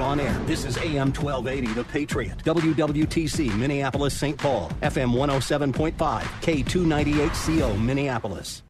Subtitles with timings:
[0.00, 4.38] On air, this is AM 1280, The Patriot, WWTC, Minneapolis, St.
[4.38, 5.94] Paul, FM 107.5,
[6.40, 8.62] K298CO, Minneapolis.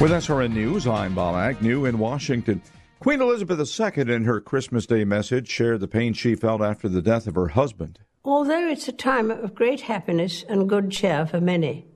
[0.00, 2.60] With SRN News, I'm Bob Agnew in Washington.
[2.98, 7.00] Queen Elizabeth II, in her Christmas Day message, shared the pain she felt after the
[7.00, 8.00] death of her husband.
[8.24, 11.86] Although it's a time of great happiness and good cheer for many,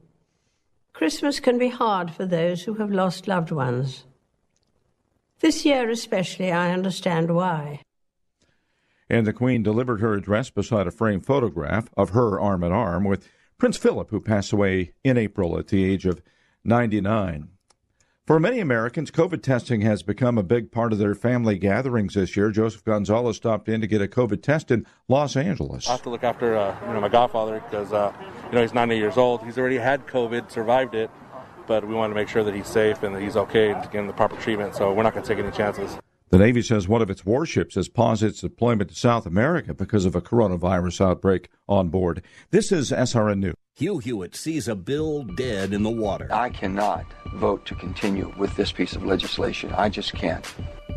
[0.93, 4.05] Christmas can be hard for those who have lost loved ones.
[5.41, 7.83] This year especially, I understand why.
[9.09, 13.05] And the Queen delivered her address beside a framed photograph of her arm in arm
[13.05, 16.23] with Prince Philip, who passed away in April at the age of
[16.65, 17.49] 99.
[18.27, 22.37] For many Americans, COVID testing has become a big part of their family gatherings this
[22.37, 22.51] year.
[22.51, 25.89] Joseph Gonzalez stopped in to get a COVID test in Los Angeles.
[25.89, 28.13] I have to look after uh, you know my godfather because uh,
[28.49, 29.43] you know he's 90 years old.
[29.45, 31.11] He's already had COVID, survived it,
[31.69, 33.89] but we want to make sure that he's safe and that he's okay and to
[33.89, 34.75] get him the proper treatment.
[34.75, 35.97] So we're not going to take any chances.
[36.31, 40.05] The Navy says one of its warships has paused its deployment to South America because
[40.05, 42.23] of a coronavirus outbreak on board.
[42.51, 43.55] This is SRN News.
[43.77, 46.29] Hugh Hewitt sees a bill dead in the water.
[46.33, 49.73] I cannot vote to continue with this piece of legislation.
[49.73, 50.45] I just can't.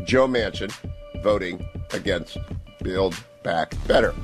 [0.04, 0.74] Joe Manchin
[1.22, 2.36] voting against
[2.82, 4.14] Build Back Better.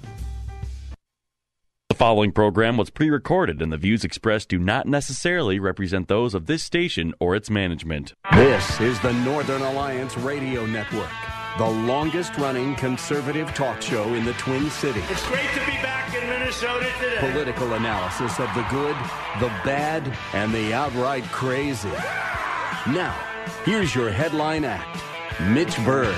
[1.94, 6.34] The following program was pre recorded, and the views expressed do not necessarily represent those
[6.34, 8.14] of this station or its management.
[8.32, 11.12] This is the Northern Alliance Radio Network,
[11.56, 15.04] the longest running conservative talk show in the Twin Cities.
[15.08, 17.32] It's great to be back in Minnesota today.
[17.32, 18.96] Political analysis of the good,
[19.38, 20.02] the bad,
[20.32, 21.92] and the outright crazy.
[22.88, 23.16] Now,
[23.64, 25.00] here's your headline act
[25.42, 26.16] Mitch Berg.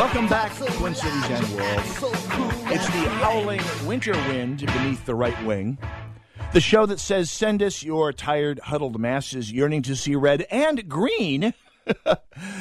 [0.00, 1.82] Welcome back, Twin Cities and World.
[2.72, 5.76] It's the howling winter wind beneath the right wing.
[6.54, 10.88] The show that says, send us your tired, huddled masses yearning to see red and
[10.88, 11.52] green.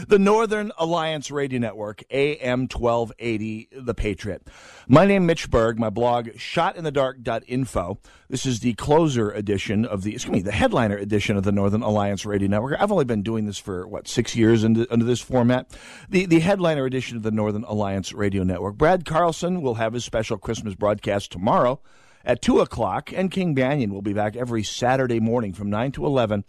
[0.07, 4.47] The Northern Alliance Radio Network, AM 1280, The Patriot.
[4.87, 7.99] My name Mitch Berg, my blog, shotinthedark.info.
[8.29, 11.81] This is the closer edition of the, excuse me, the headliner edition of the Northern
[11.81, 12.79] Alliance Radio Network.
[12.79, 15.71] I've only been doing this for, what, six years under, under this format?
[16.09, 18.77] The, the headliner edition of the Northern Alliance Radio Network.
[18.77, 21.79] Brad Carlson will have his special Christmas broadcast tomorrow
[22.25, 26.05] at 2 o'clock, and King Banaian will be back every Saturday morning from 9 to
[26.05, 26.43] 11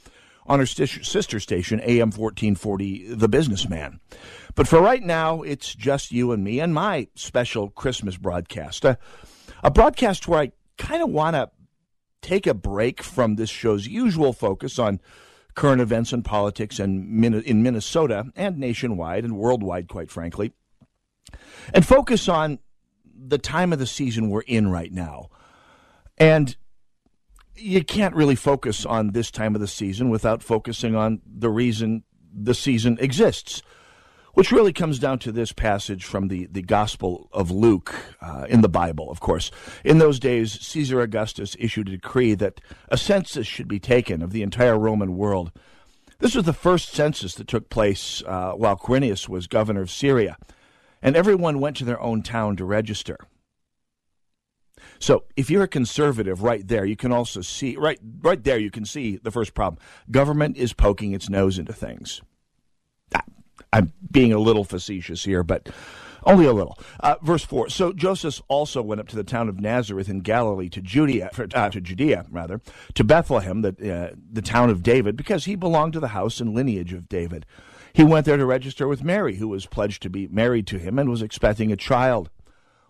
[0.46, 4.00] on her sister station, AM 1440, The Businessman.
[4.54, 8.84] But for right now, it's just you and me and my special Christmas broadcast.
[8.84, 8.98] A,
[9.62, 11.50] a broadcast where I kind of want to
[12.22, 15.00] take a break from this show's usual focus on
[15.54, 20.52] current events and politics and in Minnesota and nationwide and worldwide, quite frankly,
[21.72, 22.58] and focus on
[23.04, 25.28] the time of the season we're in right now.
[26.16, 26.56] And
[27.56, 32.04] you can't really focus on this time of the season without focusing on the reason
[32.32, 33.62] the season exists,
[34.34, 38.60] which really comes down to this passage from the, the Gospel of Luke uh, in
[38.60, 39.50] the Bible, of course.
[39.84, 44.32] In those days, Caesar Augustus issued a decree that a census should be taken of
[44.32, 45.50] the entire Roman world.
[46.20, 50.36] This was the first census that took place uh, while Quirinius was governor of Syria,
[51.02, 53.18] and everyone went to their own town to register.
[54.98, 58.70] So if you're a conservative right there, you can also see right right there you
[58.70, 59.80] can see the first problem.
[60.10, 62.22] Government is poking its nose into things.
[63.72, 65.68] I'm being a little facetious here, but
[66.24, 66.78] only a little.
[66.98, 67.68] Uh, verse four.
[67.68, 71.70] So Joseph also went up to the town of Nazareth in Galilee to Judea, uh,
[71.70, 72.60] to Judea rather,
[72.94, 76.54] to Bethlehem, the uh, the town of David, because he belonged to the house and
[76.54, 77.46] lineage of David.
[77.92, 80.98] He went there to register with Mary, who was pledged to be married to him
[80.98, 82.30] and was expecting a child.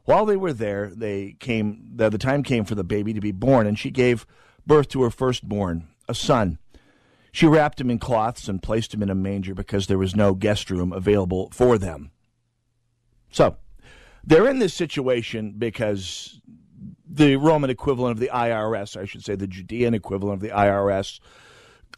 [0.04, 1.90] While they were there, they came.
[1.94, 4.26] The, the time came for the baby to be born, and she gave
[4.66, 6.58] birth to her firstborn, a son.
[7.32, 10.34] She wrapped him in cloths and placed him in a manger because there was no
[10.34, 12.10] guest room available for them.
[13.30, 13.56] So,
[14.24, 16.40] they're in this situation because
[17.08, 21.20] the Roman equivalent of the IRS, I should say, the Judean equivalent of the IRS,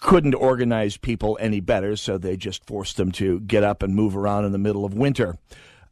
[0.01, 4.17] couldn't organize people any better, so they just forced them to get up and move
[4.17, 5.37] around in the middle of winter.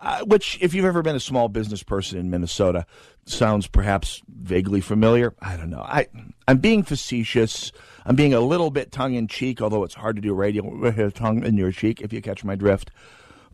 [0.02, 2.86] Uh, which, if you've ever been a small business person in Minnesota,
[3.26, 5.34] sounds perhaps vaguely familiar.
[5.40, 5.82] I don't know.
[5.82, 6.06] I
[6.48, 7.70] I'm being facetious.
[8.06, 11.14] I'm being a little bit tongue in cheek, although it's hard to do radio with
[11.14, 12.90] tongue in your cheek if you catch my drift.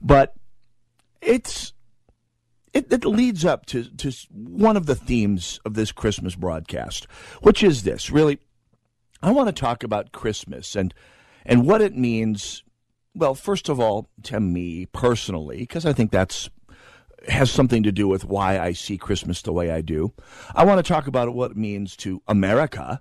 [0.01, 0.35] But
[1.21, 1.73] it's
[2.73, 7.07] it, it leads up to to one of the themes of this Christmas broadcast,
[7.41, 8.11] which is this.
[8.11, 8.39] Really,
[9.23, 10.95] I want to talk about Christmas and
[11.45, 12.63] and what it means.
[13.17, 16.51] Well, first of all, to me personally, because I think that's
[17.29, 20.13] has something to do with why I see Christmas the way I do.
[20.55, 23.01] I want to talk about what it means to America.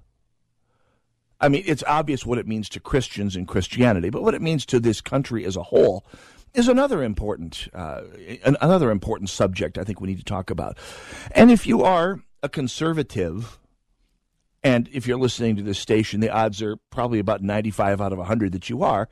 [1.42, 4.66] I mean, it's obvious what it means to Christians and Christianity, but what it means
[4.68, 6.06] to this country as a whole
[6.54, 8.04] is another important uh,
[8.46, 10.78] another important subject I think we need to talk about.
[11.32, 13.60] And if you are a conservative,
[14.64, 18.18] and if you're listening to this station, the odds are probably about 95 out of
[18.18, 19.10] 100 that you are.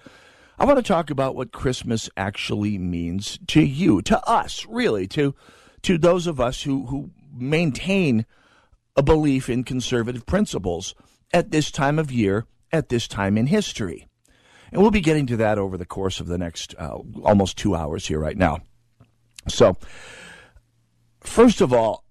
[0.57, 5.35] I want to talk about what Christmas actually means to you, to us, really, to
[5.83, 8.25] to those of us who who maintain
[8.95, 10.93] a belief in conservative principles
[11.33, 14.07] at this time of year, at this time in history.
[14.71, 17.75] And we'll be getting to that over the course of the next uh, almost two
[17.75, 18.59] hours here right now.
[19.47, 19.77] So,
[21.21, 22.03] first of all,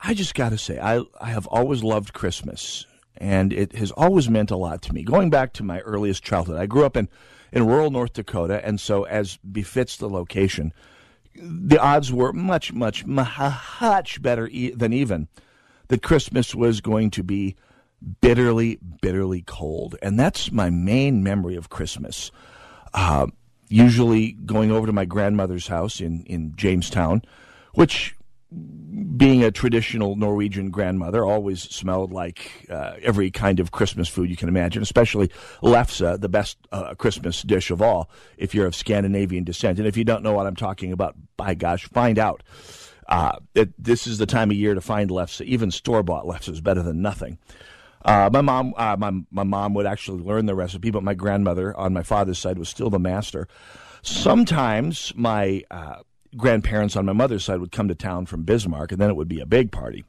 [0.00, 2.86] I just got to say, I, I have always loved Christmas,
[3.16, 5.02] and it has always meant a lot to me.
[5.02, 7.08] Going back to my earliest childhood, I grew up in
[7.54, 10.74] in rural North Dakota, and so as befits the location,
[11.36, 15.28] the odds were much, much, much better than even
[15.88, 17.54] that Christmas was going to be
[18.20, 22.32] bitterly, bitterly cold, and that's my main memory of Christmas.
[22.92, 23.28] Uh,
[23.68, 27.22] usually going over to my grandmother's house in in Jamestown,
[27.74, 28.16] which
[29.16, 34.36] being a traditional Norwegian grandmother, always smelled like uh, every kind of Christmas food you
[34.36, 35.28] can imagine, especially
[35.62, 39.78] lefse, the best uh, Christmas dish of all, if you're of Scandinavian descent.
[39.78, 42.42] And if you don't know what I'm talking about, by gosh, find out.
[43.08, 45.44] Uh, it, this is the time of year to find lefse.
[45.44, 47.38] Even store bought lefse is better than nothing.
[48.04, 51.74] Uh, my mom, uh, my my mom would actually learn the recipe, but my grandmother
[51.76, 53.48] on my father's side was still the master.
[54.02, 55.96] Sometimes my uh,
[56.36, 59.28] grandparents on my mother's side would come to town from Bismarck, and then it would
[59.28, 60.04] be a big party.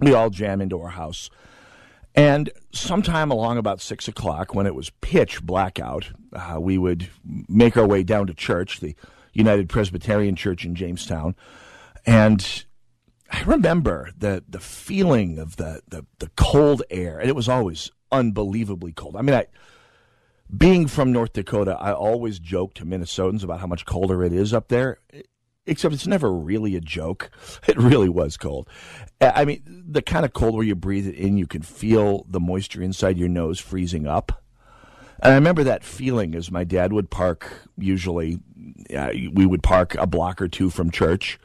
[0.00, 1.30] We all jam into our house.
[2.14, 7.08] And sometime along about six o'clock, when it was pitch blackout, uh, we would
[7.48, 8.96] make our way down to church, the
[9.32, 11.36] United Presbyterian Church in Jamestown.
[12.06, 12.64] And
[13.30, 17.90] I remember the the feeling of the, the, the cold air, and it was always
[18.10, 19.16] unbelievably cold.
[19.16, 19.46] I mean, I
[20.56, 24.54] being from North Dakota, I always joke to Minnesotans about how much colder it is
[24.54, 24.98] up there
[25.68, 27.30] except it's never really a joke.
[27.68, 28.68] It really was cold.
[29.20, 32.40] I mean, the kind of cold where you breathe it in, you can feel the
[32.40, 34.42] moisture inside your nose freezing up.
[35.20, 38.38] And I remember that feeling as my dad would park, usually,
[38.96, 41.38] uh, we would park a block or two from church,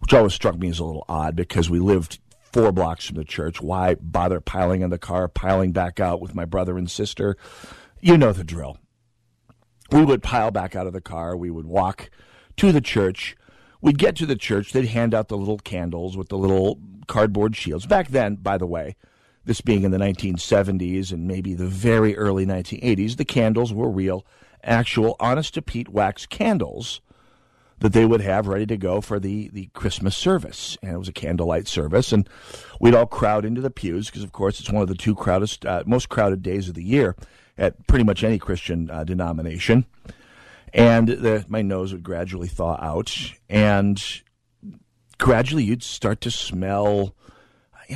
[0.00, 2.18] which always struck me as a little odd because we lived
[2.52, 3.60] four blocks from the church.
[3.60, 7.36] Why bother piling in the car, piling back out with my brother and sister?
[8.00, 8.78] You know the drill.
[9.90, 11.36] We would pile back out of the car.
[11.36, 12.10] We would walk
[12.56, 13.36] to the church
[13.84, 17.54] We'd get to the church, they'd hand out the little candles with the little cardboard
[17.54, 17.84] shields.
[17.84, 18.96] Back then, by the way,
[19.44, 24.24] this being in the 1970s and maybe the very early 1980s, the candles were real,
[24.62, 27.02] actual, honest to Pete wax candles
[27.80, 30.78] that they would have ready to go for the, the Christmas service.
[30.82, 32.10] And it was a candlelight service.
[32.10, 32.26] And
[32.80, 35.66] we'd all crowd into the pews because, of course, it's one of the two crowdest,
[35.66, 37.16] uh, most crowded days of the year
[37.58, 39.84] at pretty much any Christian uh, denomination
[40.74, 44.02] and the, my nose would gradually thaw out, and
[45.18, 47.14] gradually you'd start to smell.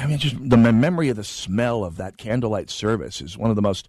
[0.00, 3.56] I mean, just the memory of the smell of that candlelight service is one of
[3.56, 3.88] the most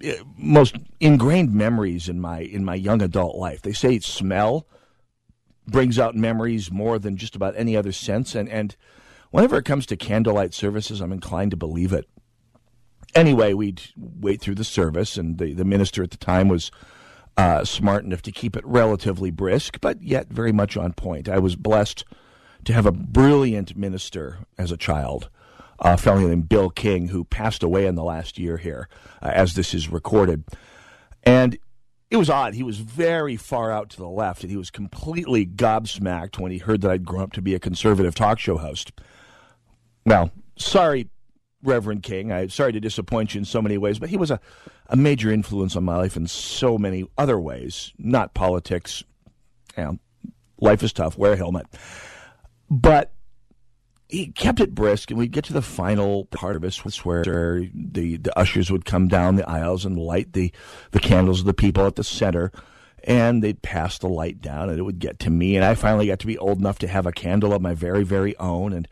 [0.00, 3.62] eh, most ingrained memories in my in my young adult life.
[3.62, 4.66] They say smell
[5.66, 8.76] brings out memories more than just about any other sense, and and
[9.32, 12.08] whenever it comes to candlelight services, I'm inclined to believe it.
[13.12, 16.70] Anyway, we'd wait through the service, and the the minister at the time was
[17.36, 21.28] uh, smart enough to keep it relatively brisk, but yet very much on point.
[21.28, 22.04] I was blessed
[22.64, 25.28] to have a brilliant minister as a child,
[25.78, 28.88] a fellow named Bill King, who passed away in the last year here,
[29.22, 30.44] uh, as this is recorded.
[31.24, 31.58] And
[32.10, 32.54] it was odd.
[32.54, 36.58] He was very far out to the left, and he was completely gobsmacked when he
[36.58, 38.92] heard that I'd grown up to be a conservative talk show host.
[40.04, 41.08] Well, sorry,
[41.62, 42.32] Reverend King.
[42.32, 44.40] I'm sorry to disappoint you in so many ways, but he was a,
[44.88, 49.04] a major influence on my life in so many other ways, not politics.
[49.76, 49.98] You know,
[50.60, 51.66] life is tough, wear a helmet.
[52.70, 53.12] But
[54.08, 57.22] he kept it brisk, and we'd get to the final part of it, where
[57.74, 60.52] the, the ushers would come down the aisles and light the,
[60.90, 62.52] the candles of the people at the center,
[63.04, 66.06] and they'd pass the light down, and it would get to me, and I finally
[66.06, 68.86] got to be old enough to have a candle of my very, very own, and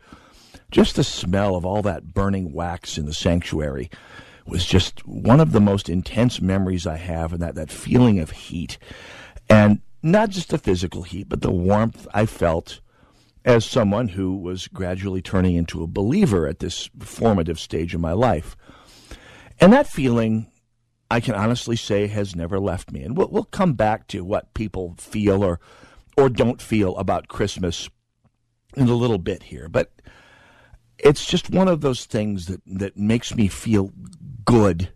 [0.71, 3.89] just the smell of all that burning wax in the sanctuary
[4.45, 8.31] was just one of the most intense memories I have, and that, that feeling of
[8.31, 8.77] heat.
[9.49, 12.81] And not just the physical heat, but the warmth I felt
[13.43, 18.13] as someone who was gradually turning into a believer at this formative stage of my
[18.13, 18.55] life.
[19.59, 20.47] And that feeling,
[21.09, 23.03] I can honestly say, has never left me.
[23.03, 25.59] And we'll, we'll come back to what people feel or,
[26.17, 27.89] or don't feel about Christmas
[28.75, 29.67] in a little bit here.
[29.67, 29.91] But
[31.03, 33.91] it's just one of those things that, that makes me feel
[34.45, 34.89] good.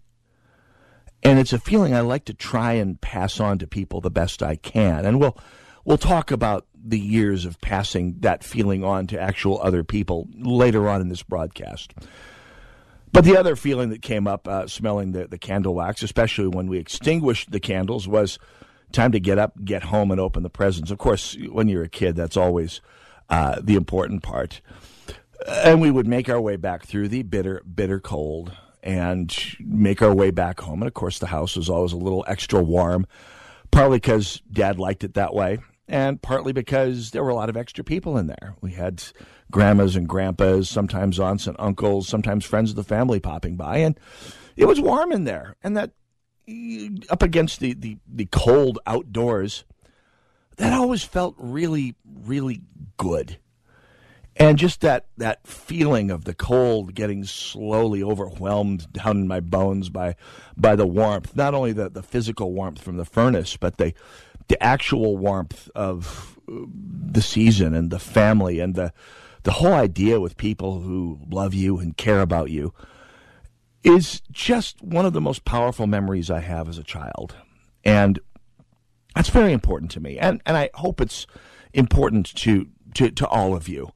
[1.23, 4.43] And it's a feeling I like to try and pass on to people the best
[4.43, 5.05] I can.
[5.05, 5.37] And we'll,
[5.83, 10.87] we'll talk about the years of passing that feeling on to actual other people later
[10.87, 11.93] on in this broadcast.
[13.11, 16.67] But the other feeling that came up, uh, smelling the, the candle wax, especially when
[16.67, 18.37] we extinguished the candles, was
[18.91, 20.91] time to get up, get home, and open the presents.
[20.91, 22.81] Of course, when you're a kid, that's always
[23.29, 24.61] uh, the important part.
[25.47, 30.13] And we would make our way back through the bitter, bitter cold and make our
[30.13, 30.81] way back home.
[30.81, 33.05] And of course, the house was always a little extra warm,
[33.71, 37.57] partly because Dad liked it that way and partly because there were a lot of
[37.57, 38.55] extra people in there.
[38.61, 39.03] We had
[39.51, 43.99] grandmas and grandpas, sometimes aunts and uncles, sometimes friends of the family popping by, and
[44.55, 45.55] it was warm in there.
[45.63, 45.91] And that
[47.09, 49.65] up against the, the, the cold outdoors,
[50.57, 52.61] that always felt really, really
[52.97, 53.37] good.
[54.37, 59.89] And just that, that feeling of the cold getting slowly overwhelmed down in my bones
[59.89, 60.15] by
[60.57, 63.93] by the warmth, not only the, the physical warmth from the furnace, but the
[64.47, 66.53] the actual warmth of uh,
[67.11, 68.91] the season and the family and the
[69.43, 72.73] the whole idea with people who love you and care about you
[73.83, 77.35] is just one of the most powerful memories I have as a child.
[77.83, 78.19] And
[79.15, 80.17] that's very important to me.
[80.17, 81.25] And and I hope it's
[81.73, 83.91] important to to, to all of you.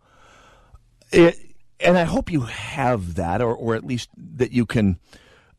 [1.12, 1.40] It,
[1.80, 5.00] and I hope you have that or, or at least that you can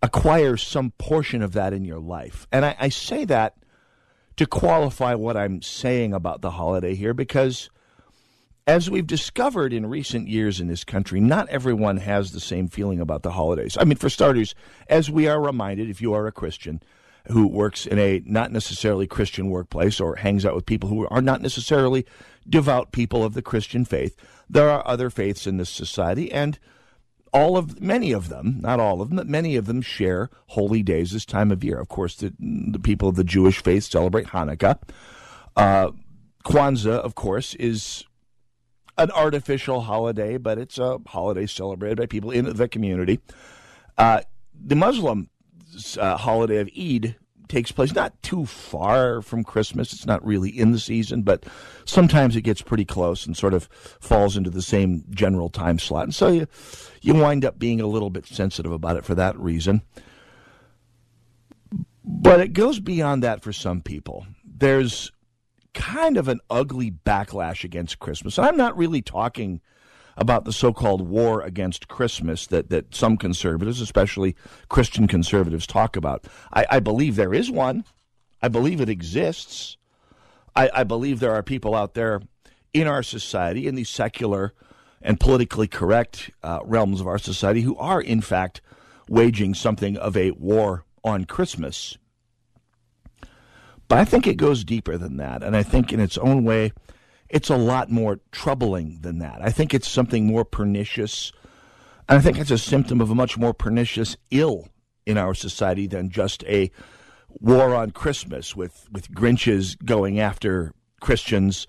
[0.02, 2.46] acquire some portion of that in your life.
[2.52, 3.56] And I, I say that
[4.36, 7.68] to qualify what I'm saying about the holiday here because,
[8.66, 13.00] as we've discovered in recent years in this country, not everyone has the same feeling
[13.00, 13.76] about the holidays.
[13.78, 14.54] I mean, for starters,
[14.88, 16.82] as we are reminded, if you are a Christian
[17.28, 21.20] who works in a not necessarily Christian workplace or hangs out with people who are
[21.20, 22.06] not necessarily
[22.48, 24.16] devout people of the Christian faith,
[24.50, 26.58] there are other faiths in this society, and
[27.32, 30.82] all of many of them, not all of them, but many of them share holy
[30.82, 31.78] days this time of year.
[31.78, 34.78] Of course, the, the people of the Jewish faith celebrate Hanukkah.
[35.56, 35.92] Uh,
[36.44, 38.04] Kwanzaa, of course, is
[38.98, 43.20] an artificial holiday, but it's a holiday celebrated by people in the community.
[43.96, 45.30] Uh, the Muslim
[45.98, 47.16] uh, holiday of Eid
[47.50, 49.92] takes place not too far from Christmas.
[49.92, 51.44] It's not really in the season, but
[51.84, 53.64] sometimes it gets pretty close and sort of
[54.00, 56.04] falls into the same general time slot.
[56.04, 56.46] And so you,
[57.02, 59.82] you wind up being a little bit sensitive about it for that reason.
[62.04, 64.26] But it goes beyond that for some people.
[64.44, 65.10] There's
[65.74, 68.38] kind of an ugly backlash against Christmas.
[68.38, 69.60] And I'm not really talking
[70.20, 74.36] about the so-called war against Christmas that, that some conservatives, especially
[74.68, 76.26] Christian conservatives, talk about.
[76.52, 77.84] I, I believe there is one.
[78.42, 79.78] I believe it exists.
[80.54, 82.20] I, I believe there are people out there
[82.74, 84.52] in our society, in the secular
[85.02, 88.60] and politically correct uh, realms of our society, who are, in fact,
[89.08, 91.96] waging something of a war on Christmas.
[93.88, 95.42] But I think it goes deeper than that.
[95.42, 96.72] And I think, in its own way,
[97.30, 99.40] it's a lot more troubling than that.
[99.40, 101.32] I think it's something more pernicious.
[102.08, 104.68] And I think it's a symptom of a much more pernicious ill
[105.06, 106.70] in our society than just a
[107.28, 111.66] war on Christmas with, with Grinches going after Christians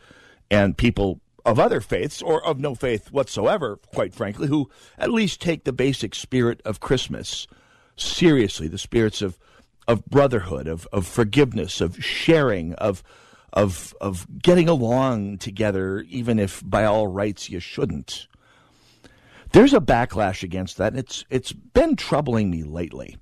[0.50, 5.41] and people of other faiths or of no faith whatsoever, quite frankly, who at least
[5.41, 7.48] take the basic spirit of Christmas
[7.96, 9.39] seriously, the spirits of,
[9.88, 13.03] of brotherhood, of, of forgiveness, of sharing, of
[13.53, 18.27] of of getting along together, even if by all rights you shouldn't.
[19.51, 23.17] There's a backlash against that, and it's it's been troubling me lately.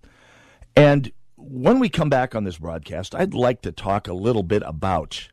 [0.76, 4.62] And when we come back on this broadcast, I'd like to talk a little bit
[4.66, 5.30] about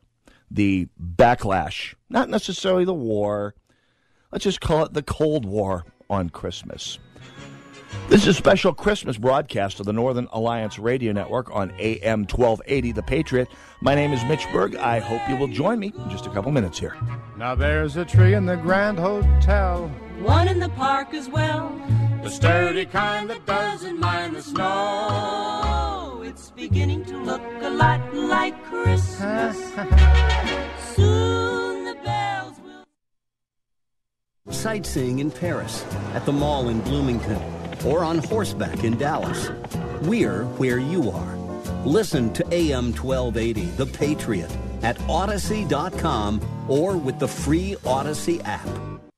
[0.49, 3.53] the backlash, not necessarily the war.
[4.31, 6.99] Let's just call it the Cold War on Christmas.
[8.09, 12.91] This is a special Christmas broadcast of the Northern Alliance Radio Network on AM 1280
[12.91, 13.49] The Patriot.
[13.81, 14.75] My name is Mitch Berg.
[14.75, 16.95] I hope you will join me in just a couple minutes here.
[17.37, 21.69] Now there's a tree in the Grand Hotel one in the park as well.
[22.23, 26.23] The sturdy kind that doesn't mind the snow.
[26.25, 29.57] It's beginning to look a lot like Christmas.
[30.95, 32.83] Soon the bells will.
[34.51, 37.39] Sightseeing in Paris, at the mall in Bloomington,
[37.85, 39.49] or on horseback in Dallas.
[40.01, 41.35] We're where you are.
[41.85, 48.67] Listen to AM 1280, The Patriot, at Odyssey.com or with the free Odyssey app.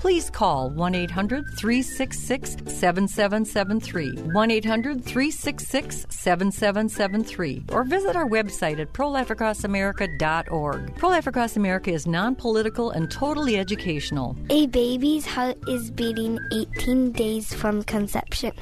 [0.00, 4.14] please call 1 800 366 7773.
[4.32, 7.64] 1 800 366 7773.
[7.70, 10.96] Or visit our website at prolifeacrossamerica.org.
[10.96, 14.34] Pro Life Across America is non political and totally educational.
[14.48, 18.52] A baby's heart is beating 18 days from conception.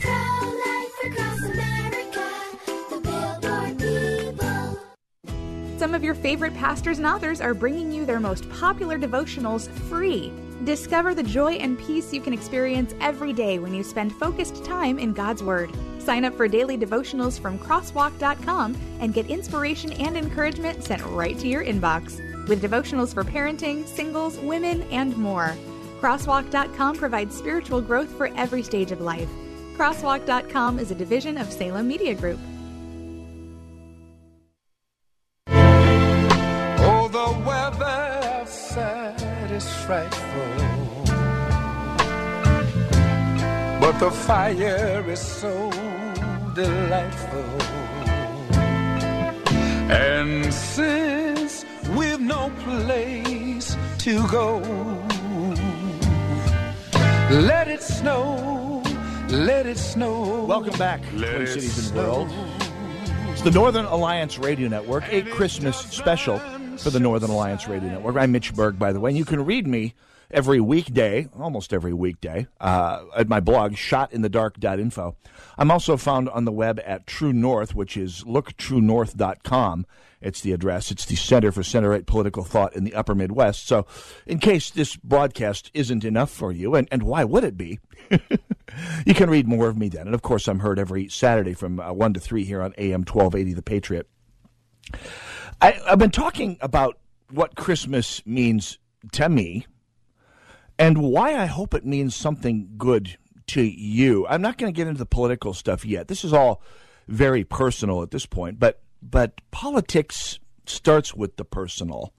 [5.78, 10.32] Some of your favorite pastors and authors are bringing you their most popular devotionals free.
[10.64, 14.98] Discover the joy and peace you can experience every day when you spend focused time
[14.98, 15.70] in God's Word.
[15.98, 21.46] Sign up for daily devotionals from crosswalk.com and get inspiration and encouragement sent right to
[21.46, 22.18] your inbox.
[22.48, 25.56] With devotionals for parenting, singles, women, and more.
[26.00, 29.28] Crosswalk.com provides spiritual growth for every stage of life.
[29.76, 32.40] Crosswalk.com is a division of Salem Media Group.
[39.88, 40.42] Frightful,
[43.80, 45.70] but the fire is so
[46.54, 47.62] delightful.
[49.90, 51.64] And since
[51.96, 54.58] we've no place to go,
[57.30, 58.82] let it snow,
[59.30, 60.44] let it snow.
[60.44, 62.30] Welcome back, Twin Cities and World.
[63.30, 66.38] It's the Northern Alliance Radio Network, a Christmas special
[66.78, 68.16] for the Northern Alliance Radio Network.
[68.16, 69.94] I'm Mitch Berg, by the way, and you can read me
[70.30, 75.16] every weekday, almost every weekday, uh, at my blog, shotinthedark.info.
[75.56, 79.86] I'm also found on the web at True North, which is looktruenorth.com.
[80.20, 80.90] It's the address.
[80.90, 83.66] It's the Center for Center-Right Political Thought in the Upper Midwest.
[83.66, 83.86] So,
[84.26, 87.80] in case this broadcast isn't enough for you, and, and why would it be?
[89.06, 90.06] you can read more of me then.
[90.06, 93.00] And of course, I'm heard every Saturday from uh, 1 to 3 here on AM
[93.00, 94.08] 1280, The Patriot.
[95.60, 96.98] I, I've been talking about
[97.30, 98.78] what Christmas means
[99.12, 99.66] to me
[100.78, 103.18] and why I hope it means something good
[103.48, 104.26] to you.
[104.28, 106.08] I'm not going to get into the political stuff yet.
[106.08, 106.62] This is all
[107.08, 112.12] very personal at this point, but but politics starts with the personal.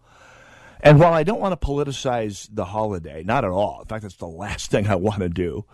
[0.81, 3.81] And while I don't want to politicize the holiday, not at all.
[3.81, 5.65] In fact, that's the last thing I want to do.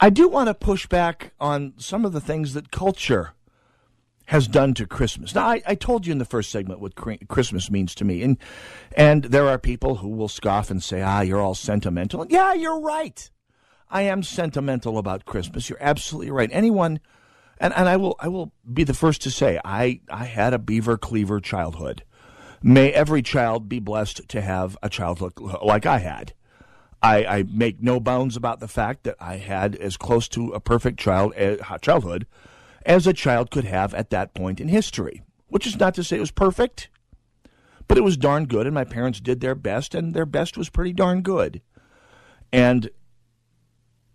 [0.00, 3.32] I do want to push back on some of the things that culture
[4.26, 5.34] has done to Christmas.
[5.34, 8.38] Now, I, I, told you in the first segment what Christmas means to me, and
[8.96, 12.80] and there are people who will scoff and say, "Ah, you're all sentimental." Yeah, you're
[12.80, 13.30] right.
[13.90, 15.68] I am sentimental about Christmas.
[15.68, 16.50] You're absolutely right.
[16.52, 17.00] Anyone,
[17.58, 20.58] and, and I will I will be the first to say I I had a
[20.58, 22.02] beaver cleaver childhood.
[22.62, 26.32] May every child be blessed to have a childhood like I had.
[27.02, 30.60] I, I make no bounds about the fact that I had as close to a
[30.60, 32.26] perfect child uh, childhood
[32.84, 35.22] as a child could have at that point in history.
[35.48, 36.88] Which is not to say it was perfect,
[37.86, 40.68] but it was darn good, and my parents did their best, and their best was
[40.68, 41.60] pretty darn good.
[42.52, 42.90] And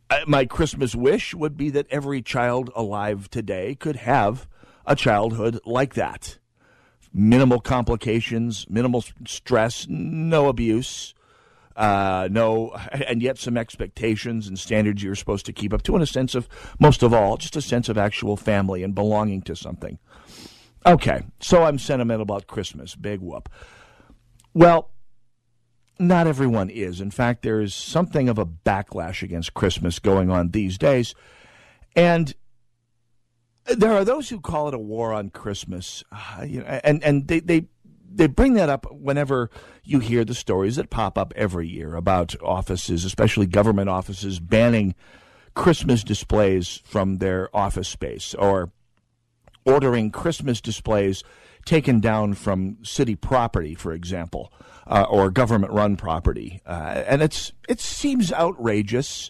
[0.10, 4.48] uh, my Christmas wish would be that every child alive today could have
[4.86, 6.40] a childhood like that.
[7.14, 11.14] Minimal complications, minimal stress, no abuse,
[11.80, 16.02] uh, no, and yet some expectations and standards you're supposed to keep up to, in
[16.02, 19.56] a sense of, most of all, just a sense of actual family and belonging to
[19.56, 19.98] something.
[20.86, 22.96] Okay, so I'm sentimental about Christmas.
[22.96, 23.48] Big whoop.
[24.54, 24.92] Well,
[25.98, 27.00] not everyone is.
[27.00, 31.16] In fact, there is something of a backlash against Christmas going on these days.
[31.96, 32.34] And
[33.66, 36.04] there are those who call it a war on Christmas.
[36.12, 37.68] Uh, you know, and and they, they
[38.12, 39.50] they bring that up whenever
[39.84, 44.96] you hear the stories that pop up every year about offices, especially government offices, banning
[45.54, 48.72] Christmas displays from their office space or
[49.66, 51.24] ordering Christmas displays
[51.66, 54.52] taken down from city property, for example,
[54.88, 56.62] uh, or government run property.
[56.66, 59.30] Uh, and it's it seems outrageous.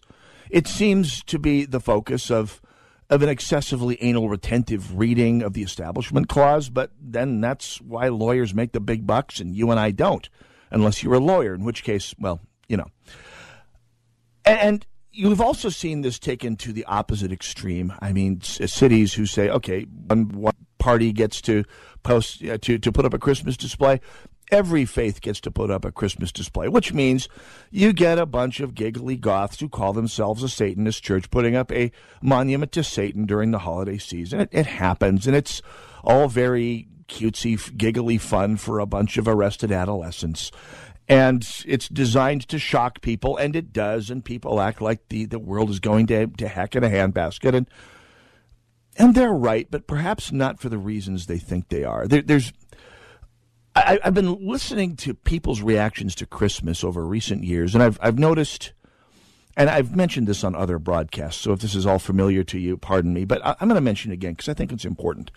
[0.50, 2.62] It seems to be the focus of
[3.10, 8.54] of an excessively anal retentive reading of the Establishment Clause, but then that's why lawyers
[8.54, 10.30] make the big bucks and you and I don't,
[10.70, 12.88] unless you're a lawyer, in which case, well, you know.
[14.46, 17.94] And you've also seen this taken to the opposite extreme.
[18.00, 21.66] I mean, cities who say, okay, one, one party gets to
[22.04, 24.00] post uh, to to put up a Christmas display,
[24.52, 27.30] every faith gets to put up a Christmas display, which means
[27.72, 31.72] you get a bunch of giggly goths who call themselves a Satanist church putting up
[31.72, 34.42] a monument to Satan during the holiday season.
[34.42, 35.62] It, it happens, and it's
[36.04, 40.52] all very cutesy, giggly fun for a bunch of arrested adolescents.
[41.08, 45.40] And it's designed to shock people, and it does, and people act like the, the
[45.40, 47.56] world is going to, to heck in a handbasket.
[47.56, 47.68] And
[49.00, 52.06] and they're right, but perhaps not for the reasons they think they are.
[52.06, 52.52] There, there's
[53.76, 58.20] I, have been listening to people's reactions to Christmas over recent years, and I've I've
[58.20, 58.74] noticed,
[59.56, 61.42] and I've mentioned this on other broadcasts.
[61.42, 63.82] So if this is all familiar to you, pardon me, but I, am going to
[63.82, 65.32] mention it again because I think it's important.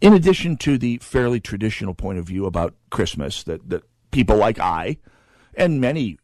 [0.00, 4.58] In addition to the fairly traditional point of view about Christmas that that people like
[4.58, 4.98] I
[5.54, 6.18] and many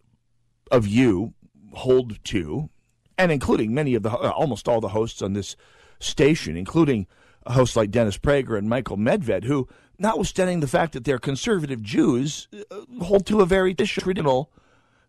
[0.70, 1.34] of you
[1.72, 2.68] hold to,
[3.16, 5.56] and including many of the almost all the hosts on this
[6.00, 7.06] station, including
[7.48, 12.48] hosts like Dennis Prager and Michael Medved, who notwithstanding the fact that they're conservative Jews,
[12.70, 14.52] uh, hold to a very traditional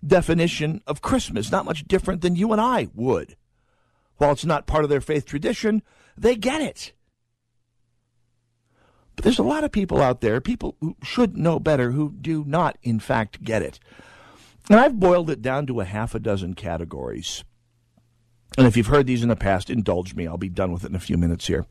[0.06, 3.36] definition of Christmas, not much different than you and I would.
[4.17, 5.84] While it's not part of their faith tradition,
[6.17, 6.93] they get it.
[9.15, 12.43] But there's a lot of people out there, people who should know better, who do
[12.47, 13.80] not, in fact, get it.
[14.69, 17.43] And I've boiled it down to a half a dozen categories.
[18.58, 20.28] And if you've heard these in the past, indulge me.
[20.28, 21.65] I'll be done with it in a few minutes here.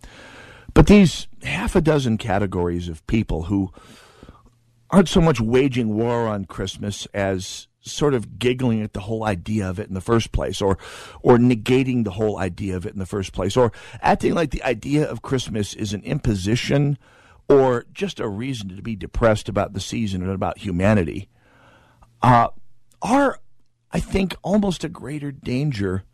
[0.74, 3.72] But these half a dozen categories of people who
[4.90, 9.68] aren't so much waging war on Christmas as sort of giggling at the whole idea
[9.68, 10.78] of it in the first place or
[11.22, 14.62] or negating the whole idea of it in the first place or acting like the
[14.62, 16.98] idea of Christmas is an imposition
[17.48, 21.28] or just a reason to be depressed about the season and about humanity
[22.22, 22.48] uh,
[23.00, 23.40] are
[23.90, 26.04] I think almost a greater danger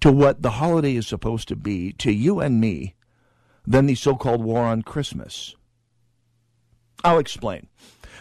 [0.00, 2.94] to what the holiday is supposed to be to you and me
[3.66, 5.54] than the so called war on Christmas.
[7.04, 7.68] I'll explain.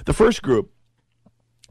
[0.06, 0.71] The first group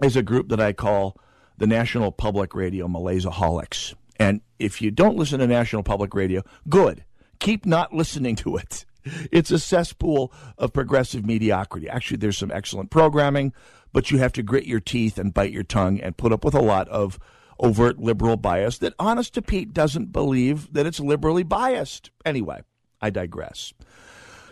[0.03, 1.17] is a group that I call
[1.57, 3.95] the National Public Radio Malaisaholics.
[4.19, 7.05] And if you don't listen to National Public Radio, good.
[7.41, 8.85] Keep not listening to it.
[9.33, 11.89] It's a cesspool of progressive mediocrity.
[11.89, 13.53] Actually, there's some excellent programming,
[13.93, 16.55] but you have to grit your teeth and bite your tongue and put up with
[16.55, 17.19] a lot of
[17.59, 22.11] overt liberal bias that Honest to Pete doesn't believe that it's liberally biased.
[22.25, 22.61] Anyway,
[23.01, 23.73] I digress.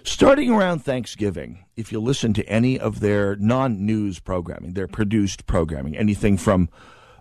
[0.04, 5.46] Starting around Thanksgiving, if you listen to any of their non news programming, their produced
[5.46, 6.68] programming, anything from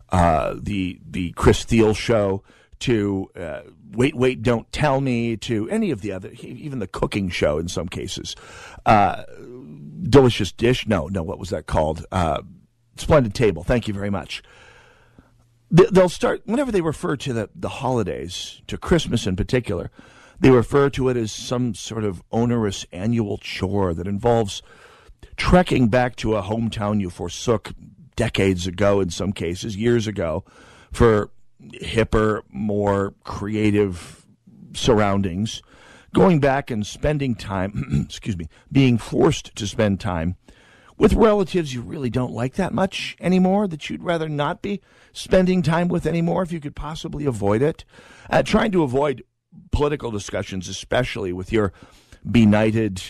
[0.09, 2.43] uh, the the Chris Thile show
[2.79, 3.61] to uh,
[3.91, 7.67] Wait, Wait, Don't Tell Me to any of the other, even the cooking show in
[7.67, 8.35] some cases.
[8.85, 9.23] Uh,
[10.03, 12.05] Delicious Dish, no, no, what was that called?
[12.11, 12.41] Uh,
[12.97, 14.43] Splendid Table, thank you very much.
[15.71, 19.89] They'll start, whenever they refer to the, the holidays, to Christmas in particular,
[20.39, 24.61] they refer to it as some sort of onerous annual chore that involves
[25.37, 27.73] trekking back to a hometown you forsook
[28.15, 30.43] decades ago, in some cases, years ago,
[30.91, 31.29] for
[31.61, 34.25] hipper, more creative
[34.73, 35.61] surroundings.
[36.13, 40.37] Going back and spending time, excuse me, being forced to spend time
[40.97, 45.61] with relatives you really don't like that much anymore, that you'd rather not be spending
[45.61, 47.83] time with anymore if you could possibly avoid it.
[48.29, 49.23] Uh, trying to avoid
[49.71, 51.73] political discussions, especially with your
[52.29, 53.01] benighted,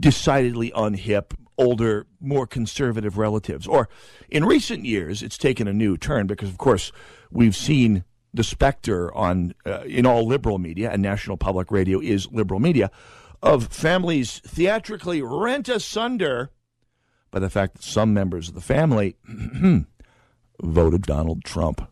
[0.00, 3.66] decidedly unhip, older, more conservative relatives.
[3.66, 3.88] Or
[4.28, 6.92] in recent years, it's taken a new turn because, of course,
[7.30, 12.30] we've seen the specter on uh, in all liberal media, and National Public Radio is
[12.32, 12.90] liberal media,
[13.42, 16.50] of families theatrically rent asunder
[17.30, 19.16] by the fact that some members of the family
[20.62, 21.88] voted Donald Trump.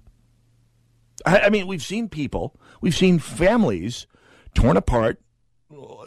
[1.24, 4.06] I, I mean, we've seen people, we've seen families
[4.54, 5.18] torn apart,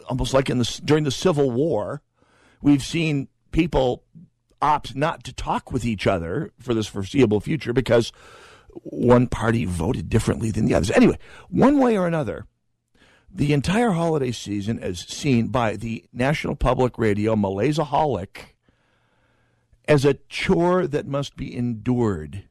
[0.08, 2.02] almost like in the during the Civil War.
[2.62, 4.04] We've seen people
[4.62, 8.12] opt not to talk with each other for this foreseeable future because
[8.82, 10.90] one party voted differently than the others.
[10.92, 12.46] Anyway, one way or another,
[13.30, 18.54] the entire holiday season, as seen by the National Public Radio Malaisaholic,
[19.88, 22.44] as a chore that must be endured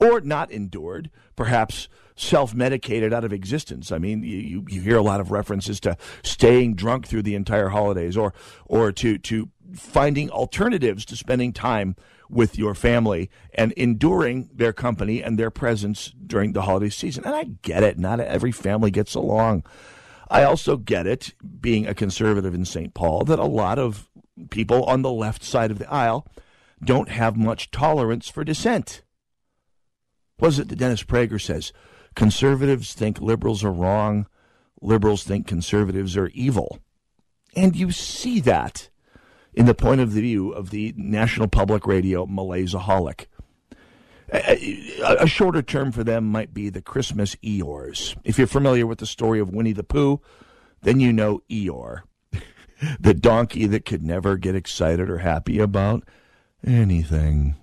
[0.00, 3.92] or not endured, perhaps self medicated out of existence.
[3.92, 7.68] I mean, you, you hear a lot of references to staying drunk through the entire
[7.68, 8.34] holidays or,
[8.66, 11.96] or to, to finding alternatives to spending time
[12.28, 17.24] with your family and enduring their company and their presence during the holiday season.
[17.24, 17.98] And I get it.
[17.98, 19.64] Not every family gets along.
[20.30, 22.92] I also get it, being a conservative in St.
[22.92, 24.10] Paul, that a lot of
[24.50, 26.26] people on the left side of the aisle
[26.84, 29.02] don't have much tolerance for dissent.
[30.40, 31.72] Was it that Dennis Prager says
[32.14, 34.26] conservatives think liberals are wrong,
[34.80, 36.78] liberals think conservatives are evil?
[37.56, 38.88] And you see that
[39.54, 43.26] in the point of view of the National Public Radio Malaisaholic.
[44.32, 48.16] A, a shorter term for them might be the Christmas Eeyores.
[48.24, 50.20] If you're familiar with the story of Winnie the Pooh,
[50.82, 52.02] then you know Eeyore,
[53.00, 56.04] the donkey that could never get excited or happy about
[56.64, 57.56] anything.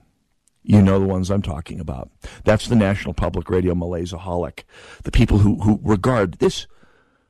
[0.68, 2.10] You know the ones I'm talking about.
[2.44, 4.64] That's the National Public Radio Malaisaholic,
[5.04, 6.66] the people who, who regard this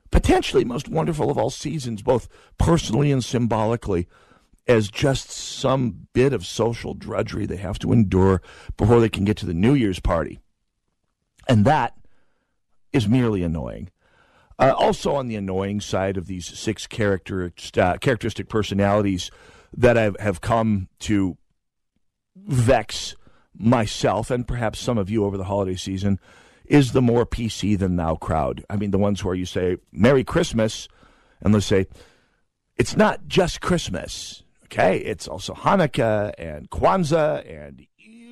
[0.09, 4.07] potentially most wonderful of all seasons, both personally and symbolically,
[4.69, 8.41] as just some bit of social drudgery they have to endure
[8.77, 10.39] before they can get to the New Year's party.
[11.49, 11.93] And that
[12.93, 13.89] is merely annoying.
[14.57, 19.29] Uh, also, on the annoying side of these six character, uh, characteristic personalities
[19.75, 21.37] that I've, have come to
[22.37, 23.15] vex
[23.57, 26.19] myself and perhaps some of you over the holiday season
[26.65, 28.63] is the more PC than thou crowd.
[28.69, 30.87] I mean, the ones where you say, Merry Christmas,
[31.41, 31.87] and let's say,
[32.75, 34.43] it's not just Christmas.
[34.65, 37.85] Okay, it's also Hanukkah and Kwanzaa and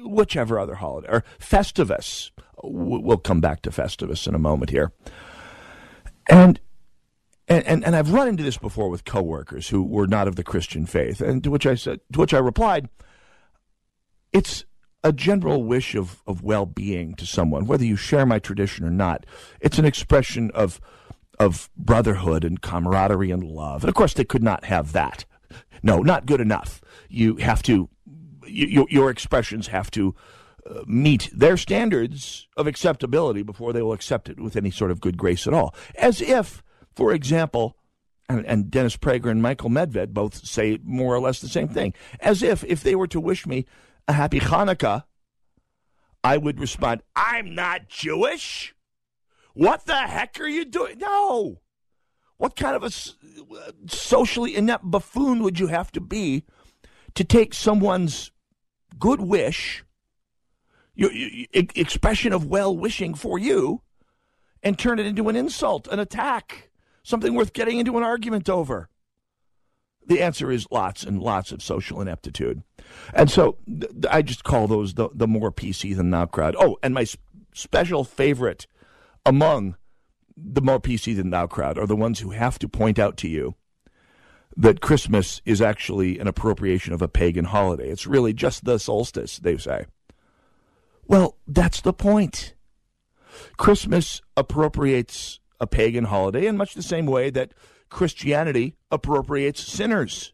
[0.03, 2.31] whichever other holiday or Festivus.
[2.63, 4.91] We'll come back to Festivus in a moment here.
[6.29, 6.59] And
[7.49, 10.85] and, and, I've run into this before with coworkers who were not of the Christian
[10.85, 12.87] faith, and to which I said, to which I replied,
[14.31, 14.63] it's
[15.03, 18.91] a general wish of, of well being to someone, whether you share my tradition or
[18.91, 19.25] not.
[19.59, 20.79] It's an expression of
[21.39, 23.83] of brotherhood and camaraderie and love.
[23.83, 25.25] And of course, they could not have that.
[25.81, 26.81] No, not good enough.
[27.09, 27.89] You have to,
[28.47, 30.15] you, your expressions have to
[30.69, 35.01] uh, meet their standards of acceptability before they will accept it with any sort of
[35.01, 35.75] good grace at all.
[35.95, 36.63] As if,
[36.95, 37.75] for example,
[38.29, 41.93] and, and Dennis Prager and Michael Medved both say more or less the same thing.
[42.19, 43.65] As if, if they were to wish me
[44.07, 45.03] a happy Hanukkah,
[46.23, 48.73] I would respond, I'm not Jewish.
[49.53, 50.97] What the heck are you doing?
[50.97, 51.59] No.
[52.37, 52.91] What kind of a
[53.87, 56.43] socially inept buffoon would you have to be
[57.15, 58.31] to take someone's
[58.97, 59.83] good wish,
[60.95, 63.81] your, your expression of well wishing for you,
[64.61, 66.71] and turn it into an insult, an attack,
[67.03, 68.89] something worth getting into an argument over?
[70.07, 72.63] The answer is lots and lots of social ineptitude.
[73.13, 76.55] And so th- I just call those the, the more PC than thou crowd.
[76.59, 77.05] Oh, and my
[77.53, 78.67] special favorite
[79.25, 79.75] among
[80.35, 83.27] the more PC than thou crowd are the ones who have to point out to
[83.27, 83.55] you
[84.55, 87.89] that Christmas is actually an appropriation of a pagan holiday.
[87.89, 89.85] It's really just the solstice, they say.
[91.05, 92.53] Well, that's the point.
[93.57, 97.53] Christmas appropriates a pagan holiday in much the same way that
[97.93, 100.33] Christianity appropriates sinners.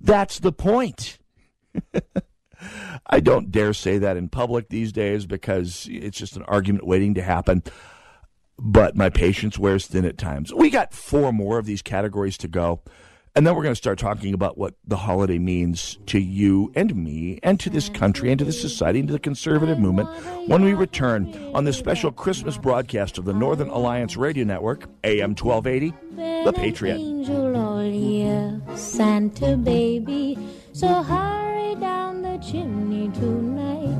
[0.00, 1.18] That's the point.
[3.06, 7.14] I don't dare say that in public these days because it's just an argument waiting
[7.14, 7.62] to happen
[8.58, 10.52] but my patience wears thin at times.
[10.52, 12.82] We got four more of these categories to go.
[13.36, 16.94] And then we're going to start talking about what the holiday means to you and
[16.94, 20.08] me and to this country and to this society and to the conservative movement
[20.46, 25.34] when we return on this special Christmas broadcast of the Northern Alliance Radio Network, AM
[25.34, 26.94] 1280, The Patriot.
[26.94, 30.38] Angel all year, Santa baby,
[30.72, 33.98] so hurry down the chimney tonight.